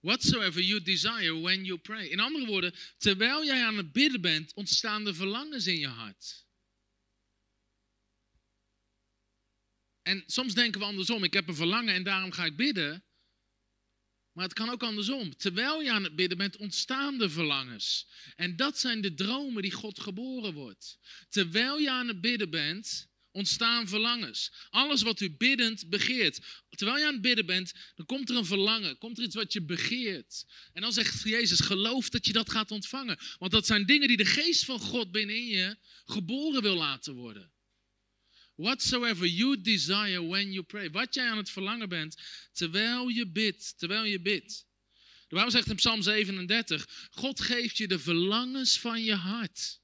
[0.00, 2.06] Whatsoever you desire when you pray.
[2.06, 6.46] In andere woorden, terwijl jij aan het bidden bent, ontstaan er verlangens in je hart.
[10.02, 13.04] En soms denken we andersom, ik heb een verlangen en daarom ga ik bidden.
[14.38, 15.36] Maar het kan ook andersom.
[15.36, 18.06] Terwijl je aan het bidden bent, ontstaan de verlangens.
[18.36, 20.98] En dat zijn de dromen die God geboren wordt.
[21.28, 24.52] Terwijl je aan het bidden bent, ontstaan verlangens.
[24.70, 26.40] Alles wat u biddend begeert.
[26.70, 28.98] Terwijl je aan het bidden bent, dan komt er een verlangen.
[28.98, 30.44] Komt er iets wat je begeert.
[30.72, 33.18] En dan zegt Jezus, geloof dat je dat gaat ontvangen.
[33.38, 37.52] Want dat zijn dingen die de geest van God binnenin je geboren wil laten worden.
[38.58, 40.90] Whatsoever you desire when you pray.
[40.90, 42.16] Wat jij aan het verlangen bent
[42.52, 43.78] terwijl je bidt.
[43.78, 44.66] Terwijl je bidt.
[45.28, 49.80] De Bijbel zegt in Psalm 37: God geeft je de verlangens van je hart.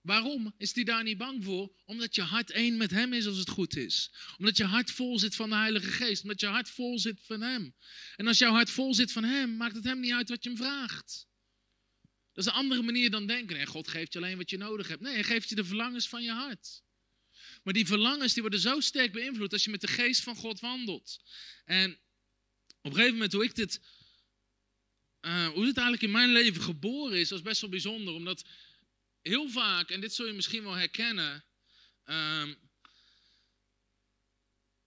[0.00, 1.72] Waarom is hij daar niet bang voor?
[1.84, 4.12] Omdat je hart één met hem is als het goed is.
[4.38, 6.22] Omdat je hart vol zit van de Heilige Geest.
[6.22, 7.74] Omdat je hart vol zit van hem.
[8.16, 10.48] En als jouw hart vol zit van hem, maakt het hem niet uit wat je
[10.48, 11.26] hem vraagt.
[12.32, 13.56] Dat is een andere manier dan denken.
[13.56, 15.00] En God geeft je alleen wat je nodig hebt.
[15.00, 16.81] Nee, hij geeft je de verlangens van je hart.
[17.62, 20.60] Maar die verlangens die worden zo sterk beïnvloed als je met de geest van God
[20.60, 21.22] wandelt.
[21.64, 21.92] En
[22.80, 23.80] op een gegeven moment hoe ik dit,
[25.20, 28.14] uh, hoe dit eigenlijk in mijn leven geboren is, was best wel bijzonder.
[28.14, 28.44] Omdat
[29.20, 31.44] heel vaak, en dit zul je misschien wel herkennen,
[32.04, 32.70] um,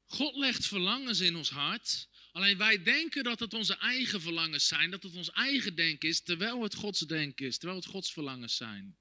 [0.06, 2.08] God legt verlangens in ons hart.
[2.32, 6.22] Alleen wij denken dat het onze eigen verlangens zijn, dat het ons eigen denken is,
[6.22, 8.98] terwijl het Gods denken is, terwijl het Gods verlangens zijn.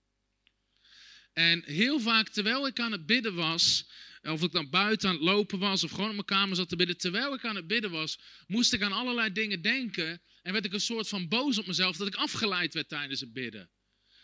[1.34, 3.84] En heel vaak, terwijl ik aan het bidden was,
[4.22, 6.76] of ik dan buiten aan het lopen was, of gewoon op mijn kamer zat te
[6.76, 10.22] bidden, terwijl ik aan het bidden was, moest ik aan allerlei dingen denken.
[10.42, 13.32] En werd ik een soort van boos op mezelf dat ik afgeleid werd tijdens het
[13.32, 13.70] bidden.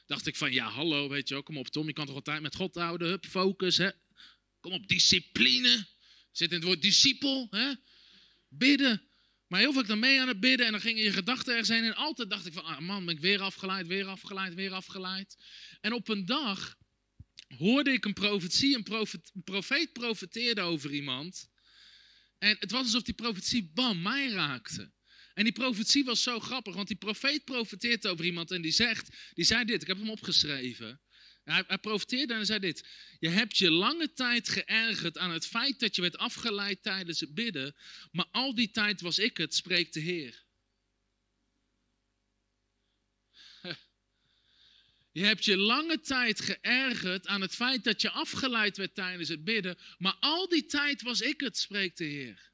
[0.06, 2.42] Dacht ik van, ja, hallo, weet je wel, kom op Tom, je kan toch altijd
[2.42, 3.90] met God houden, hup, focus, hè.
[4.60, 5.86] Kom op, discipline.
[6.32, 7.72] Zit in het woord discipel, hè.
[8.48, 9.02] Bidden.
[9.46, 11.84] Maar heel vaak dan mee aan het bidden en dan gingen je gedachten ergens heen.
[11.84, 15.36] En altijd dacht ik van, ah man, ben ik weer afgeleid, weer afgeleid, weer afgeleid.
[15.80, 16.78] En op een dag
[17.58, 18.76] hoorde ik een profetie.
[18.76, 21.50] Een, een profeet profeteerde over iemand.
[22.38, 24.92] En het was alsof die profetie, bam, mij raakte.
[25.34, 29.08] En die profetie was zo grappig, want die profeet profeteert over iemand en die zegt,
[29.34, 31.00] die zei dit, ik heb hem opgeschreven.
[31.44, 32.86] Hij, hij profeteerde en hij zei dit.
[33.18, 37.34] Je hebt je lange tijd geërgerd aan het feit dat je werd afgeleid tijdens het
[37.34, 37.76] bidden,
[38.10, 40.44] maar al die tijd was ik het, spreekt de Heer.
[45.12, 49.44] Je hebt je lange tijd geërgerd aan het feit dat je afgeleid werd tijdens het
[49.44, 52.50] bidden, maar al die tijd was ik het, spreekt de Heer.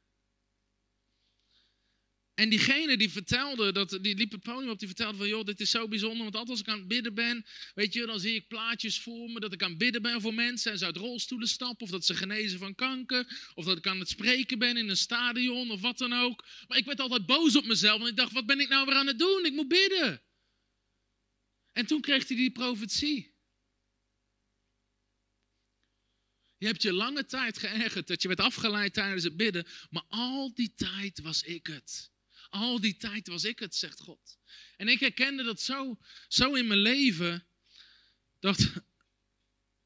[2.35, 5.61] En diegene die vertelde, dat, die liep het podium op, die vertelde van, joh, dit
[5.61, 8.35] is zo bijzonder, want altijd als ik aan het bidden ben, weet je, dan zie
[8.35, 10.97] ik plaatjes voor me, dat ik aan het bidden ben voor mensen en ze uit
[10.97, 14.77] rolstoelen stappen, of dat ze genezen van kanker, of dat ik aan het spreken ben
[14.77, 16.47] in een stadion, of wat dan ook.
[16.67, 18.95] Maar ik werd altijd boos op mezelf, want ik dacht, wat ben ik nou weer
[18.95, 19.45] aan het doen?
[19.45, 20.26] Ik moet bidden.
[21.77, 23.35] En toen kreeg hij die profetie.
[26.57, 30.55] Je hebt je lange tijd geërgerd dat je werd afgeleid tijdens het bidden, maar al
[30.55, 32.11] die tijd was ik het.
[32.49, 34.39] Al die tijd was ik het, zegt God.
[34.77, 37.47] En ik herkende dat zo, zo in mijn leven,
[38.41, 38.73] dat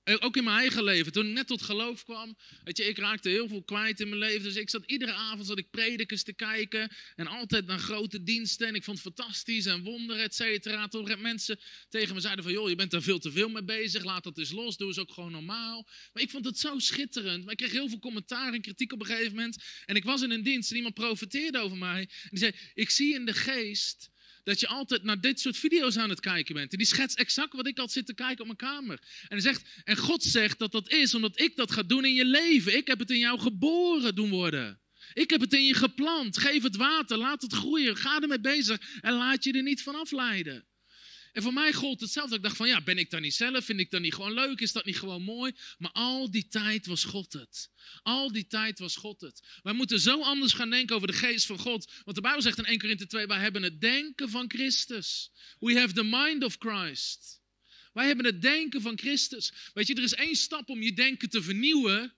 [0.04, 1.12] Ook in mijn eigen leven.
[1.12, 4.20] Toen ik net tot geloof kwam, weet je, ik raakte heel veel kwijt in mijn
[4.20, 4.42] leven.
[4.42, 6.90] Dus ik zat iedere avond zat ik predikers te kijken.
[7.16, 8.68] En altijd naar grote diensten.
[8.68, 10.88] En ik vond het fantastisch en wonderen, et cetera.
[10.88, 14.04] Toen mensen tegen me zeiden van, joh, je bent daar veel te veel mee bezig.
[14.04, 15.88] Laat dat eens los, doe eens ook gewoon normaal.
[16.12, 17.42] Maar ik vond het zo schitterend.
[17.42, 19.64] Maar ik kreeg heel veel commentaar en kritiek op een gegeven moment.
[19.86, 22.00] En ik was in een dienst en iemand profeteerde over mij.
[22.00, 24.10] En die zei, ik zie in de geest
[24.44, 26.72] dat je altijd naar dit soort video's aan het kijken bent.
[26.72, 28.98] En die schetst exact wat ik altijd zit te kijken op mijn kamer.
[29.20, 32.14] En hij zegt, en God zegt dat dat is omdat ik dat ga doen in
[32.14, 32.76] je leven.
[32.76, 34.81] Ik heb het in jou geboren doen worden.
[35.12, 36.38] Ik heb het in je geplant.
[36.38, 37.96] Geef het water, laat het groeien.
[37.96, 40.64] Ga ermee bezig en laat je er niet van afleiden.
[41.32, 42.36] En voor mij gold hetzelfde.
[42.36, 43.64] Ik dacht van, ja, ben ik dan niet zelf?
[43.64, 44.60] Vind ik dat niet gewoon leuk?
[44.60, 45.52] Is dat niet gewoon mooi?
[45.78, 47.70] Maar al die tijd was God het.
[48.02, 49.42] Al die tijd was God het.
[49.62, 51.92] Wij moeten zo anders gaan denken over de geest van God.
[52.04, 55.30] Want de Bijbel zegt in 1 Korinthe 2, wij hebben het denken van Christus.
[55.58, 57.40] We have the mind of Christ.
[57.92, 59.52] Wij hebben het denken van Christus.
[59.74, 62.14] Weet je, er is één stap om je denken te vernieuwen.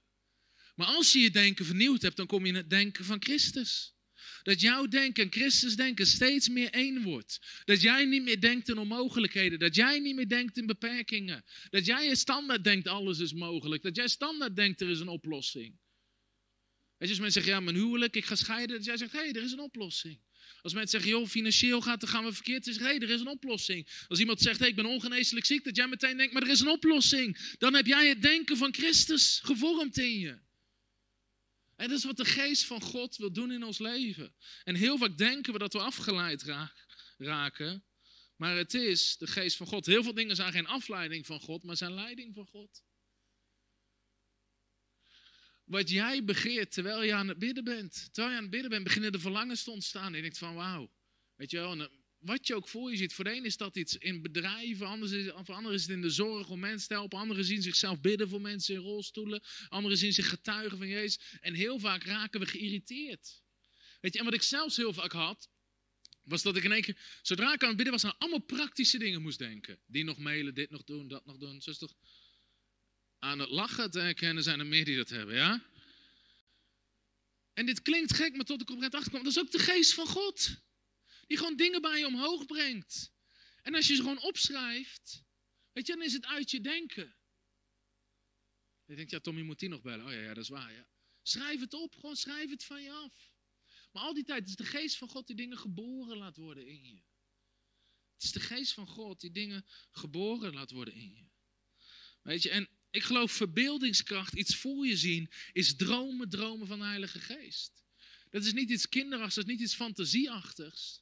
[0.74, 3.94] Maar als je je denken vernieuwd hebt, dan kom je in het denken van Christus.
[4.42, 7.62] Dat jouw denken en Christus denken steeds meer één wordt.
[7.64, 9.58] Dat jij niet meer denkt in onmogelijkheden.
[9.58, 11.44] Dat jij niet meer denkt in beperkingen.
[11.70, 13.82] Dat jij standaard denkt alles is mogelijk.
[13.82, 15.80] Dat jij standaard denkt er is een oplossing.
[16.98, 18.76] Je, als mensen zeggen ja mijn huwelijk, ik ga scheiden.
[18.76, 20.20] Dat jij zegt hé hey, er is een oplossing.
[20.62, 22.64] Als mensen zeggen joh financieel gaat dan gaan we verkeerd.
[22.64, 23.88] Dan zeg hé hey, er is een oplossing.
[24.08, 25.64] Als iemand zegt hey, ik ben ongeneeslijk ziek.
[25.64, 27.54] Dat jij meteen denkt maar er is een oplossing.
[27.58, 30.38] Dan heb jij het denken van Christus gevormd in je.
[31.82, 34.34] En dat is wat de geest van God wil doen in ons leven.
[34.64, 36.42] En heel vaak denken we dat we afgeleid
[37.16, 37.84] raken.
[38.36, 39.86] Maar het is de geest van God.
[39.86, 42.82] Heel veel dingen zijn geen afleiding van God, maar zijn leiding van God.
[45.64, 48.08] Wat jij begeert terwijl je aan het bidden bent.
[48.12, 50.06] Terwijl je aan het bidden bent, beginnen de verlangens te ontstaan.
[50.06, 50.92] En je denkt van wauw.
[51.34, 51.88] Weet je wel,
[52.22, 53.14] wat je ook voor je ziet.
[53.14, 56.00] Voor de een is dat iets in bedrijven, anders is, voor anderen is het in
[56.00, 57.18] de zorg om mensen te helpen.
[57.18, 59.42] Anderen zien zichzelf bidden voor mensen in rolstoelen.
[59.68, 61.38] Anderen zien zich getuigen van Jezus.
[61.40, 63.42] En heel vaak raken we geïrriteerd.
[64.00, 65.50] Weet je, en wat ik zelfs heel vaak had,
[66.22, 68.98] was dat ik in één keer, zodra ik aan het bidden was, aan allemaal praktische
[68.98, 69.78] dingen moest denken.
[69.86, 71.60] Die nog mailen, dit nog doen, dat nog doen.
[71.60, 71.94] Zo is toch
[73.18, 75.70] aan het lachen te herkennen zijn er meer die dat hebben, ja?
[77.54, 80.06] En dit klinkt gek, maar tot ik op het dat is ook de geest van
[80.06, 80.56] God.
[81.32, 83.12] Die gewoon dingen bij je omhoog brengt.
[83.62, 85.24] En als je ze gewoon opschrijft,
[85.72, 87.16] weet je, dan is het uit je denken.
[88.84, 90.06] Je denkt, ja Tom, je moet die nog bellen.
[90.06, 90.88] Oh ja, ja, dat is waar, ja.
[91.22, 93.32] Schrijf het op, gewoon schrijf het van je af.
[93.92, 96.84] Maar al die tijd is de geest van God die dingen geboren laat worden in
[96.84, 97.02] je.
[98.14, 101.28] Het is de geest van God die dingen geboren laat worden in je.
[102.22, 106.84] Weet je, en ik geloof verbeeldingskracht, iets voor je zien, is dromen, dromen van de
[106.84, 107.84] Heilige Geest.
[108.30, 111.00] Dat is niet iets kinderachtigs, niet iets fantasieachtigs.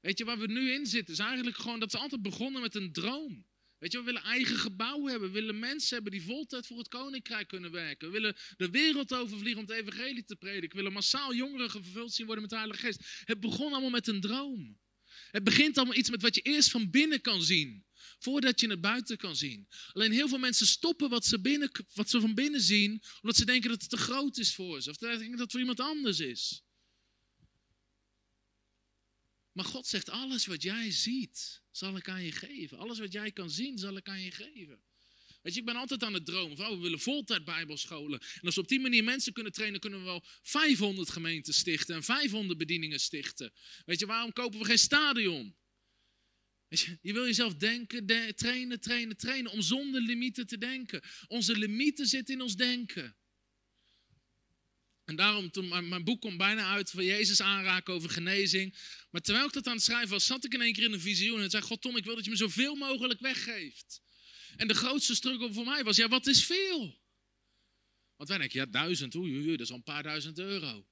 [0.00, 2.74] Weet je, waar we nu in zitten, is eigenlijk gewoon dat ze altijd begonnen met
[2.74, 3.46] een droom.
[3.78, 5.32] Weet je, we willen eigen gebouwen hebben.
[5.32, 8.06] We willen mensen hebben die voltijd voor het koninkrijk kunnen werken.
[8.06, 10.70] We willen de wereld overvliegen om het evangelie te prediken.
[10.70, 13.22] We willen massaal jongeren gevuld zien worden met de Heilige Geest.
[13.24, 14.78] Het begon allemaal met een droom.
[15.30, 17.84] Het begint allemaal iets met wat je eerst van binnen kan zien.
[18.18, 19.68] Voordat je het buiten kan zien.
[19.92, 23.02] Alleen heel veel mensen stoppen wat ze, binnen, wat ze van binnen zien.
[23.20, 24.90] Omdat ze denken dat het te groot is voor ze.
[24.90, 26.62] Of dat het voor iemand anders is.
[29.60, 32.78] Maar God zegt, alles wat jij ziet, zal ik aan je geven.
[32.78, 34.82] Alles wat jij kan zien, zal ik aan je geven.
[35.42, 38.20] Weet je, ik ben altijd aan het dromen van, oh, we willen voltijd bijbelscholen.
[38.20, 41.94] En als we op die manier mensen kunnen trainen, kunnen we wel 500 gemeenten stichten
[41.94, 43.52] en 500 bedieningen stichten.
[43.84, 45.56] Weet je, waarom kopen we geen stadion?
[46.68, 51.02] Weet je, je wil jezelf denken, trainen, trainen, trainen, om zonder limieten te denken.
[51.26, 53.16] Onze limieten zitten in ons denken.
[55.10, 58.74] En daarom, toen mijn, boek komt bijna uit van Jezus aanraken over genezing.
[59.10, 61.00] Maar terwijl ik dat aan het schrijven was, zat ik in één keer in een
[61.00, 61.40] visioen.
[61.40, 64.02] En zei, God Tom, ik wil dat je me zoveel mogelijk weggeeft.
[64.56, 66.98] En de grootste struggle voor mij was, ja, wat is veel?
[68.16, 70.86] Want wij denken, ja, duizend, oei, oei, dat is al een paar duizend euro.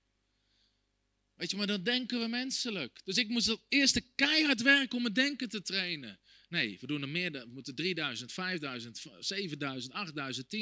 [1.34, 3.00] Weet je, maar dat denken we menselijk.
[3.04, 6.20] Dus ik moest eerst keihard werken om mijn denken te trainen.
[6.48, 7.30] Nee, we doen er meer.
[7.32, 10.60] We moeten 3000, 5000, 7000, 8000, 10.000,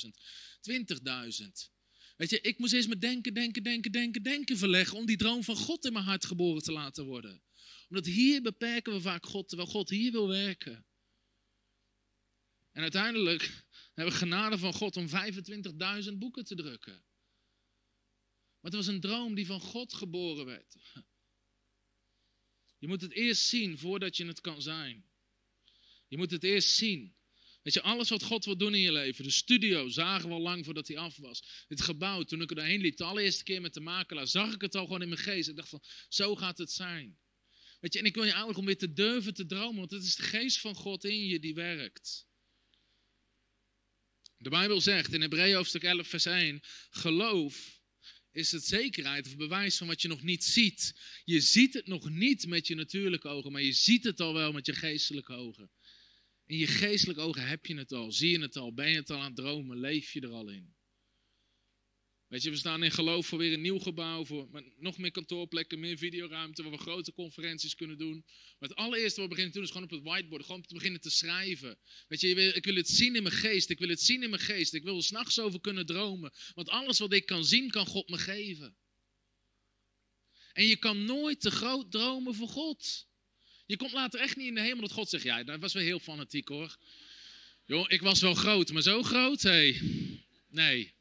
[0.00, 0.10] 15.000,
[0.60, 1.77] 20.000.
[2.18, 5.44] Weet je, ik moest eerst met denken, denken, denken, denken, denken verleggen om die droom
[5.44, 7.42] van God in mijn hart geboren te laten worden.
[7.88, 10.86] Omdat hier beperken we vaak God, terwijl God hier wil werken.
[12.72, 13.42] En uiteindelijk
[13.94, 17.04] hebben we genade van God om 25.000 boeken te drukken.
[18.60, 20.76] Maar het was een droom die van God geboren werd.
[22.78, 25.10] Je moet het eerst zien voordat je het kan zijn.
[26.08, 27.16] Je moet het eerst zien.
[27.68, 29.24] Weet je, alles wat God wil doen in je leven.
[29.24, 31.64] De studio zagen we al lang voordat hij af was.
[31.66, 34.60] Het gebouw, toen ik er doorheen liep, de allereerste keer met de makelaar, zag ik
[34.60, 35.48] het al gewoon in mijn geest.
[35.48, 37.18] Ik dacht van, zo gaat het zijn.
[37.80, 40.02] Weet je, en ik wil je aanmoedigen om weer te durven te dromen, want het
[40.02, 42.26] is de geest van God in je die werkt.
[44.36, 47.80] De Bijbel zegt in Hebreeën hoofdstuk 11 vers 1, geloof
[48.32, 50.94] is het zekerheid of bewijs van wat je nog niet ziet.
[51.24, 54.52] Je ziet het nog niet met je natuurlijke ogen, maar je ziet het al wel
[54.52, 55.70] met je geestelijke ogen.
[56.48, 59.10] In je geestelijke ogen heb je het al, zie je het al, ben je het
[59.10, 60.76] al aan het dromen, leef je er al in.
[62.26, 65.80] Weet je, we staan in geloof voor weer een nieuw gebouw, voor nog meer kantoorplekken,
[65.80, 68.24] meer videoruimte, waar we grote conferenties kunnen doen.
[68.58, 70.74] Maar het allereerste wat we beginnen te doen is gewoon op het whiteboard, gewoon te
[70.74, 71.78] beginnen te schrijven.
[72.08, 74.42] Weet je, ik wil het zien in mijn geest, ik wil het zien in mijn
[74.42, 76.32] geest, ik wil er s'nachts over kunnen dromen.
[76.54, 78.76] Want alles wat ik kan zien, kan God me geven.
[80.52, 83.07] En je kan nooit te groot dromen voor God.
[83.68, 85.82] Je komt later echt niet in de hemel dat God zegt, ja, dat was wel
[85.82, 86.76] heel fanatiek hoor.
[87.64, 89.80] Joh, ik was wel groot, maar zo groot, hé.
[90.48, 90.94] Nee.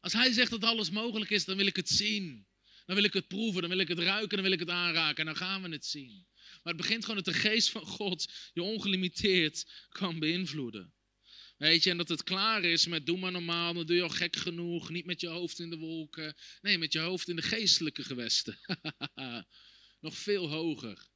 [0.00, 2.46] Als hij zegt dat alles mogelijk is, dan wil ik het zien.
[2.86, 5.16] Dan wil ik het proeven, dan wil ik het ruiken, dan wil ik het aanraken
[5.16, 6.26] en dan gaan we het zien.
[6.34, 10.92] Maar het begint gewoon dat de geest van God je ongelimiteerd kan beïnvloeden.
[11.56, 14.08] Weet je, en dat het klaar is met doe maar normaal, dan doe je al
[14.08, 14.90] gek genoeg.
[14.90, 16.36] Niet met je hoofd in de wolken.
[16.60, 18.58] Nee, met je hoofd in de geestelijke gewesten.
[20.00, 21.08] Nog veel hoger.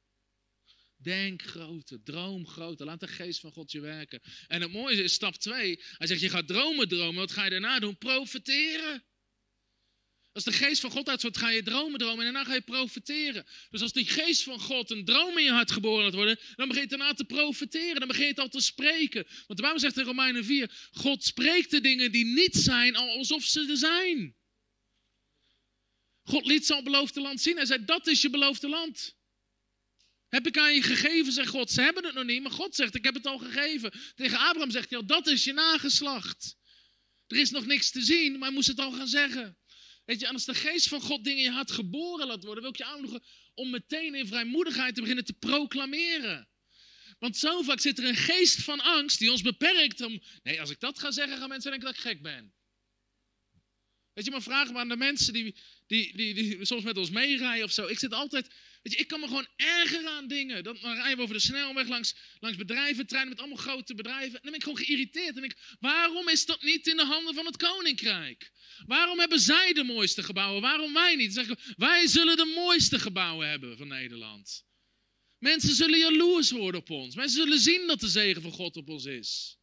[0.97, 2.85] Denk groter, droom groter.
[2.85, 4.21] Laat de geest van God je werken.
[4.47, 5.81] En het mooie is stap 2.
[5.97, 7.15] Hij zegt, je gaat dromen dromen.
[7.15, 7.97] Wat ga je daarna doen?
[7.97, 9.03] Profiteren.
[10.35, 13.45] Als de geest van God uitzet, ga je dromen dromen en daarna ga je profiteren.
[13.69, 16.67] Dus als die geest van God een droom in je hart geboren laat worden, dan
[16.67, 17.99] begin je daarna te profiteren.
[17.99, 19.27] Dan begin je het al te spreken.
[19.47, 23.69] Want Bijbel zegt in Romeinen 4, God spreekt de dingen die niet zijn alsof ze
[23.69, 24.35] er zijn.
[26.25, 27.55] God liet zijn beloofde land zien.
[27.55, 29.15] Hij zei, dat is je beloofde land.
[30.27, 31.71] Heb ik aan je gegeven, zegt God.
[31.71, 33.93] Ze hebben het nog niet, maar God zegt, ik heb het al gegeven.
[34.15, 36.57] Tegen Abraham zegt hij dat is je nageslacht.
[37.27, 39.57] Er is nog niks te zien, maar hij moest het al gaan zeggen.
[40.05, 42.63] Weet je, en als de geest van God dingen in je hart geboren laat worden,
[42.63, 46.49] wil ik je aanmoedigen om meteen in vrijmoedigheid te beginnen te proclameren.
[47.19, 50.21] Want zo vaak zit er een geest van angst die ons beperkt om.
[50.43, 52.54] Nee, als ik dat ga zeggen, gaan mensen denken dat ik gek ben.
[54.15, 55.55] Weet je, maar vragen we aan de mensen die,
[55.87, 57.87] die, die, die soms met ons meerijden of zo.
[57.87, 58.47] Ik zit altijd,
[58.81, 60.63] weet je, ik kan me gewoon ergeren aan dingen.
[60.63, 64.33] Dan, dan rijden we over de snelweg langs, langs bedrijven, treinen met allemaal grote bedrijven.
[64.33, 65.37] En dan ben ik gewoon geïrriteerd.
[65.37, 68.51] En ik, waarom is dat niet in de handen van het koninkrijk?
[68.85, 70.61] Waarom hebben zij de mooiste gebouwen?
[70.61, 71.33] Waarom wij niet?
[71.33, 74.65] Zeggen, wij zullen de mooiste gebouwen hebben van Nederland.
[75.39, 77.15] Mensen zullen jaloers worden op ons.
[77.15, 79.57] Mensen zullen zien dat de zegen van God op ons is.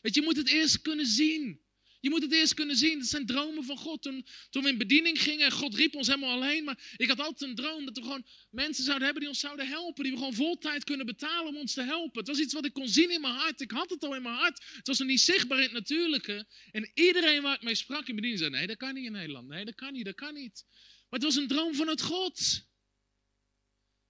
[0.00, 1.66] Weet je, je moet het eerst kunnen zien.
[2.00, 2.98] Je moet het eerst kunnen zien.
[2.98, 4.02] Dat zijn dromen van God.
[4.02, 6.64] Toen, toen we in bediening gingen, God riep ons helemaal alleen.
[6.64, 9.68] Maar ik had altijd een droom dat we gewoon mensen zouden hebben die ons zouden
[9.68, 10.02] helpen.
[10.02, 12.18] Die we gewoon vol tijd kunnen betalen om ons te helpen.
[12.18, 13.60] Het was iets wat ik kon zien in mijn hart.
[13.60, 14.64] Ik had het al in mijn hart.
[14.76, 16.46] Het was nog niet zichtbaar in het natuurlijke.
[16.70, 19.48] En iedereen waar ik mee sprak in bediening zei, nee dat kan niet in Nederland.
[19.48, 20.64] Nee dat kan niet, dat kan niet.
[21.08, 22.66] Maar het was een droom van het God.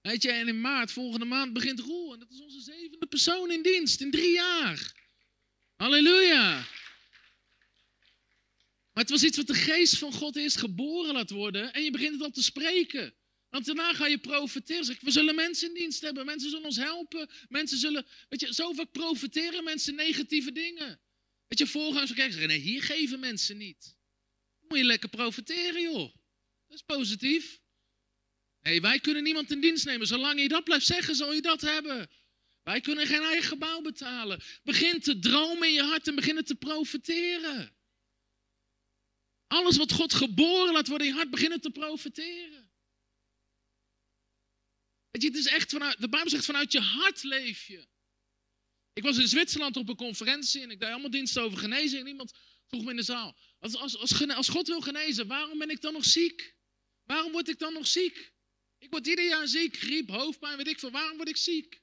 [0.01, 2.13] Weet je, en in maart, volgende maand, begint Roel.
[2.13, 4.93] En dat is onze zevende persoon in dienst in drie jaar.
[5.75, 6.67] Halleluja.
[8.99, 11.73] Maar het was iets wat de geest van God eerst geboren laat worden.
[11.73, 13.13] En je begint het al te spreken.
[13.49, 14.85] Want daarna ga je profiteren.
[14.85, 16.25] Zeg, we zullen mensen in dienst hebben.
[16.25, 17.29] Mensen zullen ons helpen.
[17.47, 18.05] Mensen zullen.
[18.29, 20.99] Weet je, zo vaak profiteren mensen negatieve dingen.
[21.47, 23.97] Weet je, voorgangers kijken zeggen: nee, hier geven mensen niet.
[24.67, 26.13] moet je lekker profiteren, joh.
[26.67, 27.59] Dat is positief.
[28.61, 30.07] Nee, wij kunnen niemand in dienst nemen.
[30.07, 32.09] Zolang je dat blijft zeggen, zal je dat hebben.
[32.63, 34.41] Wij kunnen geen eigen gebouw betalen.
[34.63, 37.77] Begin te dromen in je hart en begin te profiteren.
[39.49, 42.71] Alles wat God geboren laat worden in hart, beginnen te profiteren.
[45.11, 47.87] Weet je, het is echt vanuit, de Bijbel zegt vanuit je hart leef je.
[48.93, 52.01] Ik was in Zwitserland op een conferentie en ik deed allemaal diensten over genezing.
[52.01, 52.33] En iemand
[52.67, 55.81] vroeg me in de zaal, als, als, als, als God wil genezen, waarom ben ik
[55.81, 56.55] dan nog ziek?
[57.03, 58.33] Waarom word ik dan nog ziek?
[58.77, 60.91] Ik word ieder jaar ziek, griep, hoofdpijn, weet ik veel.
[60.91, 61.81] Waarom word ik ziek?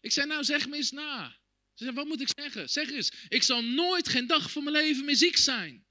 [0.00, 1.38] Ik zei, nou zeg me eens na.
[1.74, 2.68] Ze zei, wat moet ik zeggen?
[2.68, 5.85] Zeg eens, ik zal nooit geen dag van mijn leven meer ziek zijn.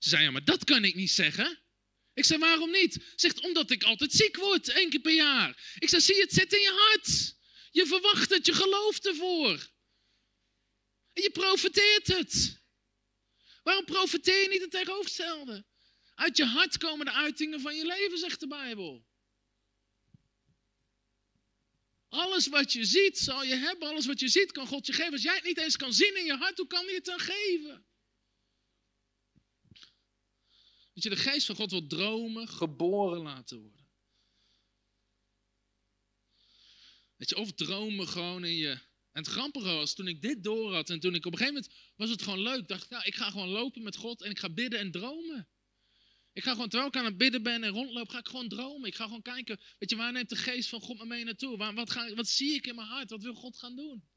[0.00, 1.58] Ze zei, ja, maar dat kan ik niet zeggen.
[2.14, 3.12] Ik zei, waarom niet?
[3.16, 5.74] Zegt, omdat ik altijd ziek word, één keer per jaar.
[5.78, 7.36] Ik zei, zie het zit in je hart.
[7.70, 9.70] Je verwacht het, je gelooft ervoor.
[11.12, 12.60] En je profiteert het.
[13.62, 15.64] Waarom profiteer je niet het tegenovergestelde?
[16.14, 19.08] Uit je hart komen de uitingen van je leven, zegt de Bijbel.
[22.08, 23.88] Alles wat je ziet, zal je hebben.
[23.88, 25.12] Alles wat je ziet, kan God je geven.
[25.12, 27.18] Als jij het niet eens kan zien in je hart, hoe kan hij het dan
[27.18, 27.88] geven?
[31.00, 33.86] Dat je de geest van God wil dromen, geboren laten worden.
[37.16, 38.70] Dat je of dromen gewoon in je.
[39.12, 41.62] En het grappige was, toen ik dit door had en toen ik op een gegeven
[41.62, 44.30] moment was het gewoon leuk, dacht ik, nou, ik ga gewoon lopen met God en
[44.30, 45.48] ik ga bidden en dromen.
[46.32, 48.88] Ik ga gewoon, terwijl ik aan het bidden ben en rondloop, ga ik gewoon dromen.
[48.88, 51.56] Ik ga gewoon kijken, weet je, waar neemt de geest van God me mee naartoe?
[51.56, 53.10] Waar, wat, ga, wat zie ik in mijn hart?
[53.10, 54.08] Wat wil God gaan doen?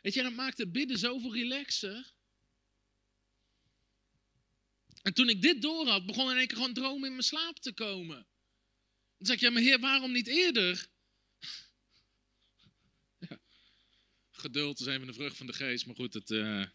[0.00, 2.12] Weet je, dat maakt het bidden zoveel relaxer.
[5.04, 7.58] En toen ik dit door had, begon in één keer gewoon dromen in mijn slaap
[7.58, 8.26] te komen.
[9.18, 10.86] Dan zeg ik, ja, maar heer, waarom niet eerder?
[13.28, 13.40] Ja.
[14.30, 16.30] Geduld is even de vrucht van de geest, maar goed, het...
[16.30, 16.40] Uh...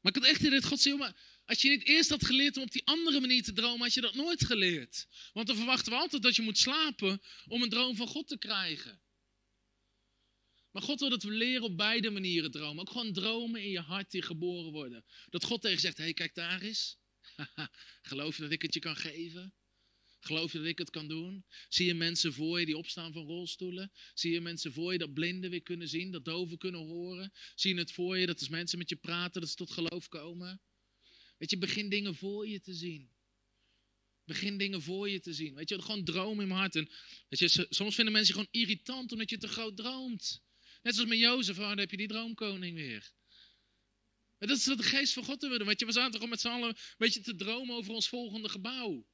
[0.00, 2.62] maar ik had echt dit God zei, maar als je niet eerst had geleerd om
[2.62, 5.06] op die andere manier te dromen, had je dat nooit geleerd.
[5.32, 8.38] Want dan verwachten we altijd dat je moet slapen om een droom van God te
[8.38, 9.01] krijgen.
[10.72, 12.80] Maar God wil dat we leren op beide manieren dromen.
[12.80, 15.04] Ook gewoon dromen in je hart die geboren worden.
[15.30, 16.98] Dat God tegen zegt, hé hey, kijk daar eens.
[18.02, 19.54] Geloof je dat ik het je kan geven?
[20.20, 21.44] Geloof je dat ik het kan doen?
[21.68, 23.92] Zie je mensen voor je die opstaan van rolstoelen?
[24.14, 27.32] Zie je mensen voor je dat blinden weer kunnen zien, dat doven kunnen horen?
[27.54, 30.08] Zie je het voor je dat als mensen met je praten, dat ze tot geloof
[30.08, 30.60] komen?
[31.38, 33.10] Weet je, begin dingen voor je te zien.
[34.24, 35.54] Begin dingen voor je te zien.
[35.54, 36.76] Weet je, gewoon dromen in mijn hart.
[36.76, 36.90] En
[37.28, 40.42] weet je, soms vinden mensen je gewoon irritant omdat je te groot droomt.
[40.82, 43.12] Net zoals met Jozef, oh, dan heb je die droomkoning weer.
[44.38, 45.66] En dat is wat de geest van God te willen.
[45.66, 48.48] Weet je, we zaten gewoon met z'n allen een beetje te dromen over ons volgende
[48.48, 49.06] gebouw.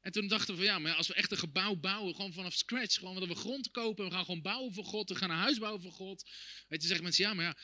[0.00, 2.54] En toen dachten we van ja, maar als we echt een gebouw bouwen, gewoon vanaf
[2.54, 5.36] scratch, gewoon dat we grond kopen, we gaan gewoon bouwen voor God, we gaan een
[5.36, 6.30] huis bouwen voor God.
[6.68, 7.56] Weet je, zeggen mensen ja, maar ja,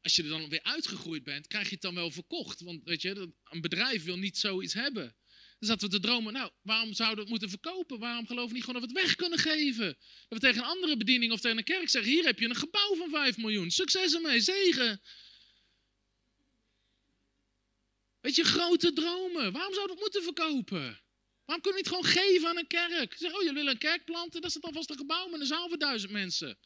[0.00, 2.60] als je er dan weer uitgegroeid bent, krijg je het dan wel verkocht.
[2.60, 5.16] Want weet je, een bedrijf wil niet zoiets hebben.
[5.58, 7.98] Dan zaten we te dromen, nou, waarom zouden we het moeten verkopen?
[7.98, 9.86] Waarom geloven we niet gewoon dat we het weg kunnen geven?
[10.28, 12.56] Dat we tegen een andere bediening of tegen een kerk zeggen, hier heb je een
[12.56, 13.70] gebouw van 5 miljoen.
[13.70, 15.00] Succes ermee, zegen.
[18.20, 19.52] Weet je, grote dromen.
[19.52, 21.00] Waarom zouden we het moeten verkopen?
[21.44, 23.14] Waarom kunnen we niet gewoon geven aan een kerk?
[23.18, 24.40] Zeg, oh, jullie willen een kerk planten?
[24.40, 26.58] Dat is alvast een gebouw met een zaal voor duizend mensen.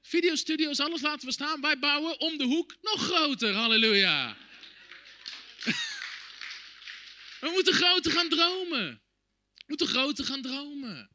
[0.00, 1.60] Videostudio's, alles laten we staan.
[1.60, 3.52] Wij bouwen om de hoek nog groter.
[3.54, 4.36] Halleluja.
[7.40, 9.02] We moeten groter gaan dromen.
[9.54, 11.10] We moeten groter gaan dromen.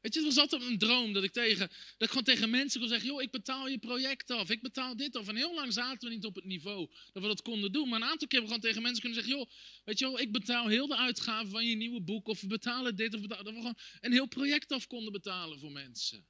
[0.00, 2.80] Weet je, het was altijd een droom dat ik, tegen, dat ik gewoon tegen mensen
[2.80, 5.28] kon zeggen: joh, ik betaal je project af, ik betaal dit af.
[5.28, 7.88] En heel lang zaten we niet op het niveau dat we dat konden doen.
[7.88, 9.50] Maar een aantal keer hebben we gewoon tegen mensen kunnen zeggen: joh,
[9.84, 12.28] weet je wel, ik betaal heel de uitgaven van je nieuwe boek.
[12.28, 13.14] Of we betalen dit.
[13.14, 16.26] Of betalen, dat we gewoon een heel project af konden betalen voor mensen.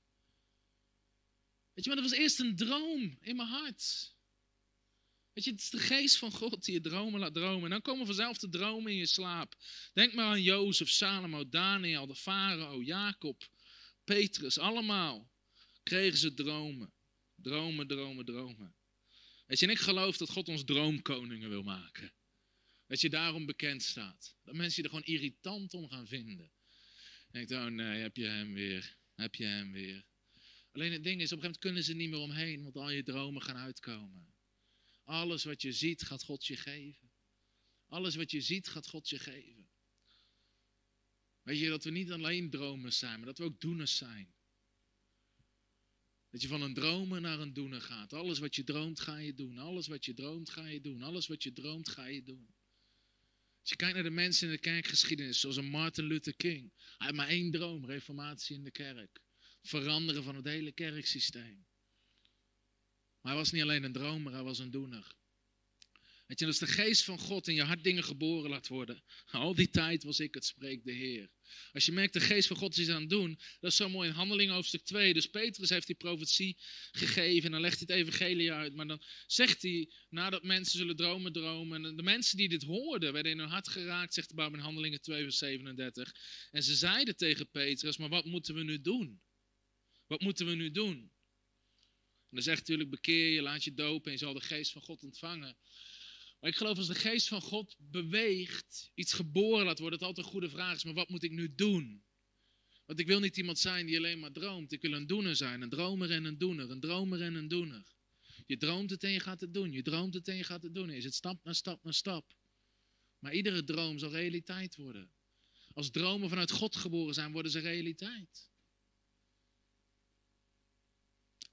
[1.75, 4.17] Weet je, maar dat was eerst een droom in mijn hart.
[5.39, 7.65] Weet je, het is de geest van God die je dromen laat dromen.
[7.65, 9.55] En dan komen vanzelf de dromen in je slaap.
[9.93, 13.49] Denk maar aan Jozef, Salomo, Daniel, de farao, Jacob,
[14.05, 14.59] Petrus.
[14.59, 15.31] Allemaal
[15.83, 16.93] kregen ze dromen.
[17.35, 18.75] Dromen, dromen, dromen.
[19.47, 22.13] Weet je, en ik geloof dat God ons droomkoningen wil maken.
[22.87, 24.37] Dat je daarom bekend staat.
[24.43, 26.53] Dat mensen je er gewoon irritant om gaan vinden.
[27.31, 28.97] Denk, oh nee, heb je hem weer.
[29.15, 30.05] Heb je hem weer.
[30.73, 32.91] Alleen het ding is, op een gegeven moment kunnen ze niet meer omheen, want al
[32.91, 34.37] je dromen gaan uitkomen.
[35.09, 37.11] Alles wat je ziet, gaat God je geven.
[37.87, 39.71] Alles wat je ziet, gaat God je geven.
[41.43, 44.35] Weet je, dat we niet alleen dromers zijn, maar dat we ook doeners zijn.
[46.31, 48.13] Dat je van een dromer naar een doener gaat.
[48.13, 49.59] Alles wat je droomt, ga je doen.
[49.59, 51.03] Alles wat je droomt, ga je doen.
[51.03, 52.55] Alles wat je droomt, ga je doen.
[53.61, 56.73] Als je kijkt naar de mensen in de kerkgeschiedenis, zoals een Martin Luther King.
[56.77, 59.21] Hij had maar één droom, reformatie in de kerk.
[59.63, 61.68] Veranderen van het hele kerksysteem.
[63.21, 65.17] Maar hij was niet alleen een dromer, hij was een doener.
[66.29, 69.03] Weet je, als de geest van God in je hart dingen geboren laat worden.
[69.27, 71.31] Al die tijd was ik het, spreekt de Heer.
[71.73, 73.39] Als je merkt, de geest van God is aan het doen.
[73.61, 75.15] Dat is zo mooi in Handeling hoofdstuk 2.
[75.15, 76.57] Dus Petrus heeft die profetie
[76.93, 77.45] gegeven.
[77.45, 78.75] En dan legt hij het evangelie uit.
[78.75, 81.85] Maar dan zegt hij, nadat mensen zullen dromen, dromen.
[81.85, 84.65] En de mensen die dit hoorden, werden in hun hart geraakt, zegt de Bijbel in
[84.65, 86.15] Handelingen 2 vers 37.
[86.51, 89.21] En ze zeiden tegen Petrus, maar wat moeten we nu doen?
[90.07, 91.13] Wat moeten we nu doen?
[92.29, 94.83] En dan zegt natuurlijk, bekeer je, laat je dopen en je zal de geest van
[94.83, 95.57] God ontvangen.
[96.41, 100.27] Maar ik geloof als de geest van God beweegt, iets geboren laat worden, dat altijd
[100.27, 102.05] een goede vraag is, maar wat moet ik nu doen?
[102.87, 104.73] Want ik wil niet iemand zijn die alleen maar droomt.
[104.73, 107.97] Ik wil een doener zijn, een dromer en een doener, een dromer en een doener.
[108.47, 109.73] Je droomt het en je gaat het doen.
[109.73, 110.91] Je droomt het en je gaat het doen.
[110.91, 112.37] Is het stap na stap na stap.
[113.19, 115.13] Maar iedere droom zal realiteit worden.
[115.73, 118.51] Als dromen vanuit God geboren zijn, worden ze realiteit.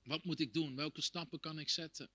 [0.05, 0.75] Wat moet ik doen?
[0.75, 2.09] Welke stappen kan ik zetten?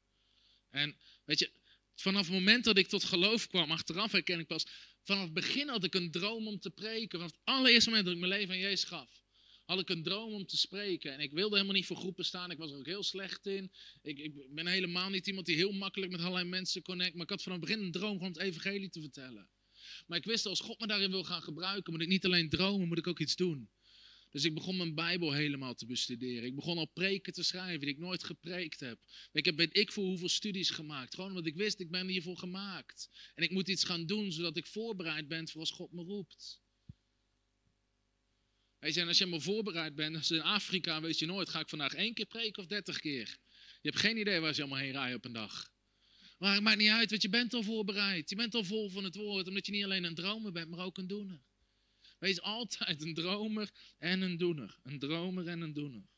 [0.70, 1.50] En weet je,
[1.94, 4.66] vanaf het moment dat ik tot geloof kwam, achteraf herken ik pas,
[5.02, 7.18] vanaf het begin had ik een droom om te preken.
[7.18, 9.22] Vanaf het allereerste moment dat ik mijn leven aan Jezus gaf,
[9.64, 11.12] had ik een droom om te spreken.
[11.12, 13.72] En ik wilde helemaal niet voor groepen staan, ik was er ook heel slecht in.
[14.02, 17.30] Ik, ik ben helemaal niet iemand die heel makkelijk met allerlei mensen connect, maar ik
[17.30, 19.48] had vanaf het begin een droom om het evangelie te vertellen.
[20.06, 22.88] Maar ik wist, als God me daarin wil gaan gebruiken, moet ik niet alleen dromen,
[22.88, 23.70] moet ik ook iets doen.
[24.30, 26.44] Dus ik begon mijn Bijbel helemaal te bestuderen.
[26.44, 28.98] Ik begon al preken te schrijven die ik nooit gepreekt heb.
[29.32, 31.14] Ik heb weet ik voor hoeveel studies gemaakt.
[31.14, 33.08] Gewoon omdat ik wist, ik ben hiervoor gemaakt.
[33.34, 36.62] En ik moet iets gaan doen zodat ik voorbereid ben voor als God me roept.
[38.78, 41.60] Weet je, en als je maar voorbereid bent, als in Afrika weet je nooit, ga
[41.60, 43.38] ik vandaag één keer preken of dertig keer.
[43.82, 45.72] Je hebt geen idee waar ze allemaal heen rijden op een dag.
[46.38, 48.30] Maar het maakt niet uit, want je bent al voorbereid.
[48.30, 50.84] Je bent al vol van het woord, omdat je niet alleen een dromer bent, maar
[50.84, 51.42] ook een doener.
[52.20, 54.78] Wees altijd een dromer en een doener.
[54.82, 56.08] Een dromer en een doener.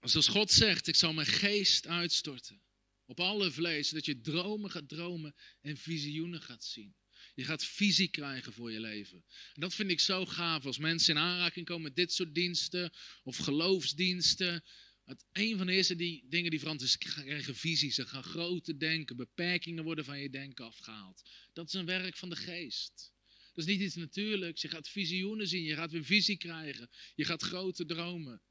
[0.00, 2.62] Zoals God zegt, ik zal mijn geest uitstorten
[3.04, 6.96] op alle vlees, zodat je dromen gaat dromen en visioenen gaat zien.
[7.34, 9.24] Je gaat visie krijgen voor je leven.
[9.54, 12.92] En dat vind ik zo gaaf als mensen in aanraking komen met dit soort diensten
[13.22, 14.64] of geloofsdiensten.
[15.06, 17.92] Het, een van de eerste die, dingen die veranderen is krijgen visie.
[17.92, 19.16] Ze gaan groter denken.
[19.16, 21.30] Beperkingen worden van je denken afgehaald.
[21.52, 23.12] Dat is een werk van de geest.
[23.52, 24.62] Dat is niet iets natuurlijks.
[24.62, 25.62] Je gaat visioenen zien.
[25.62, 26.90] Je gaat weer visie krijgen.
[27.14, 28.42] Je gaat grote dromen.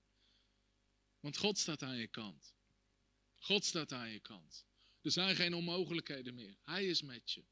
[1.20, 2.56] Want God staat aan je kant.
[3.36, 4.66] God staat aan je kant.
[5.02, 6.58] Er zijn geen onmogelijkheden meer.
[6.64, 7.44] Hij is met je.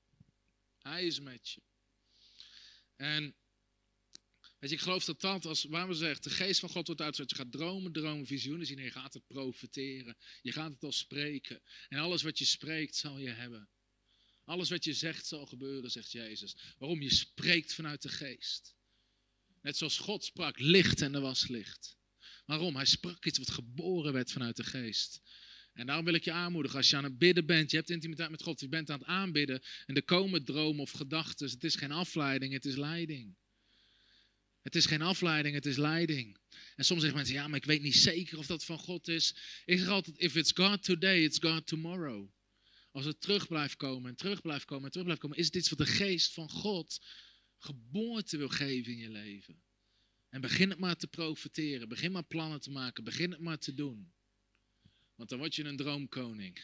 [0.78, 1.62] Hij is met je.
[2.96, 3.36] En
[4.64, 7.30] weet ik geloof dat dat, als waar we zeggen, de geest van God wordt uitgezet.
[7.30, 10.18] Je gaat dromen, dromen, visioenen zien en je gaat het profiteren.
[10.42, 11.62] Je gaat het al spreken.
[11.90, 13.70] En alles wat je spreekt zal je hebben.
[14.44, 16.56] Alles wat je zegt zal gebeuren, zegt Jezus.
[16.78, 17.02] Waarom?
[17.02, 18.76] Je spreekt vanuit de geest.
[19.62, 21.98] Net zoals God sprak licht en er was licht.
[22.46, 22.76] Waarom?
[22.76, 25.22] Hij sprak iets wat geboren werd vanuit de geest.
[25.74, 28.30] En daarom wil ik je aanmoedigen, als je aan het bidden bent, je hebt intimiteit
[28.30, 31.50] met God, je bent aan het aanbidden en er komen dromen of gedachten.
[31.50, 33.36] Het is geen afleiding, het is leiding.
[34.64, 36.38] Het is geen afleiding, het is leiding.
[36.76, 39.36] En soms zeggen mensen, ja, maar ik weet niet zeker of dat van God is.
[39.66, 42.30] Ik zeg altijd, if it's God today, it's God tomorrow.
[42.92, 45.56] Als het terug blijft komen en terug blijft komen en terug blijft komen, is het
[45.56, 47.06] iets wat de geest van God
[47.58, 49.64] geboorte wil geven in je leven.
[50.30, 53.74] En begin het maar te profiteren, begin maar plannen te maken, begin het maar te
[53.74, 54.14] doen.
[55.16, 56.64] Want dan word je een droomkoning.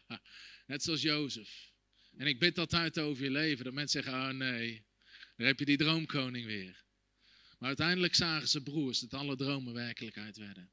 [0.66, 1.72] Net zoals Jozef.
[2.16, 3.64] En ik bid altijd over je leven.
[3.64, 4.84] Dat mensen zeggen, oh nee,
[5.36, 6.84] daar heb je die droomkoning weer.
[7.60, 10.70] Maar uiteindelijk zagen ze broers dat alle dromen werkelijkheid werden.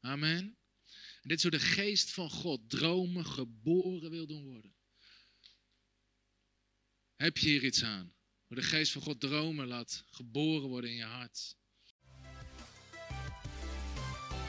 [0.00, 0.58] Amen.
[1.22, 4.74] En dit is hoe de geest van God dromen geboren wil doen worden.
[7.16, 8.14] Heb je hier iets aan?
[8.46, 11.56] Hoe de geest van God dromen laat geboren worden in je hart.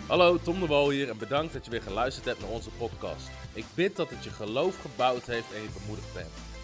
[0.08, 3.30] Hallo, Tom de Wal hier en bedankt dat je weer geluisterd hebt naar onze podcast.
[3.54, 6.53] Ik bid dat het je geloof gebouwd heeft en je bemoedigd bent.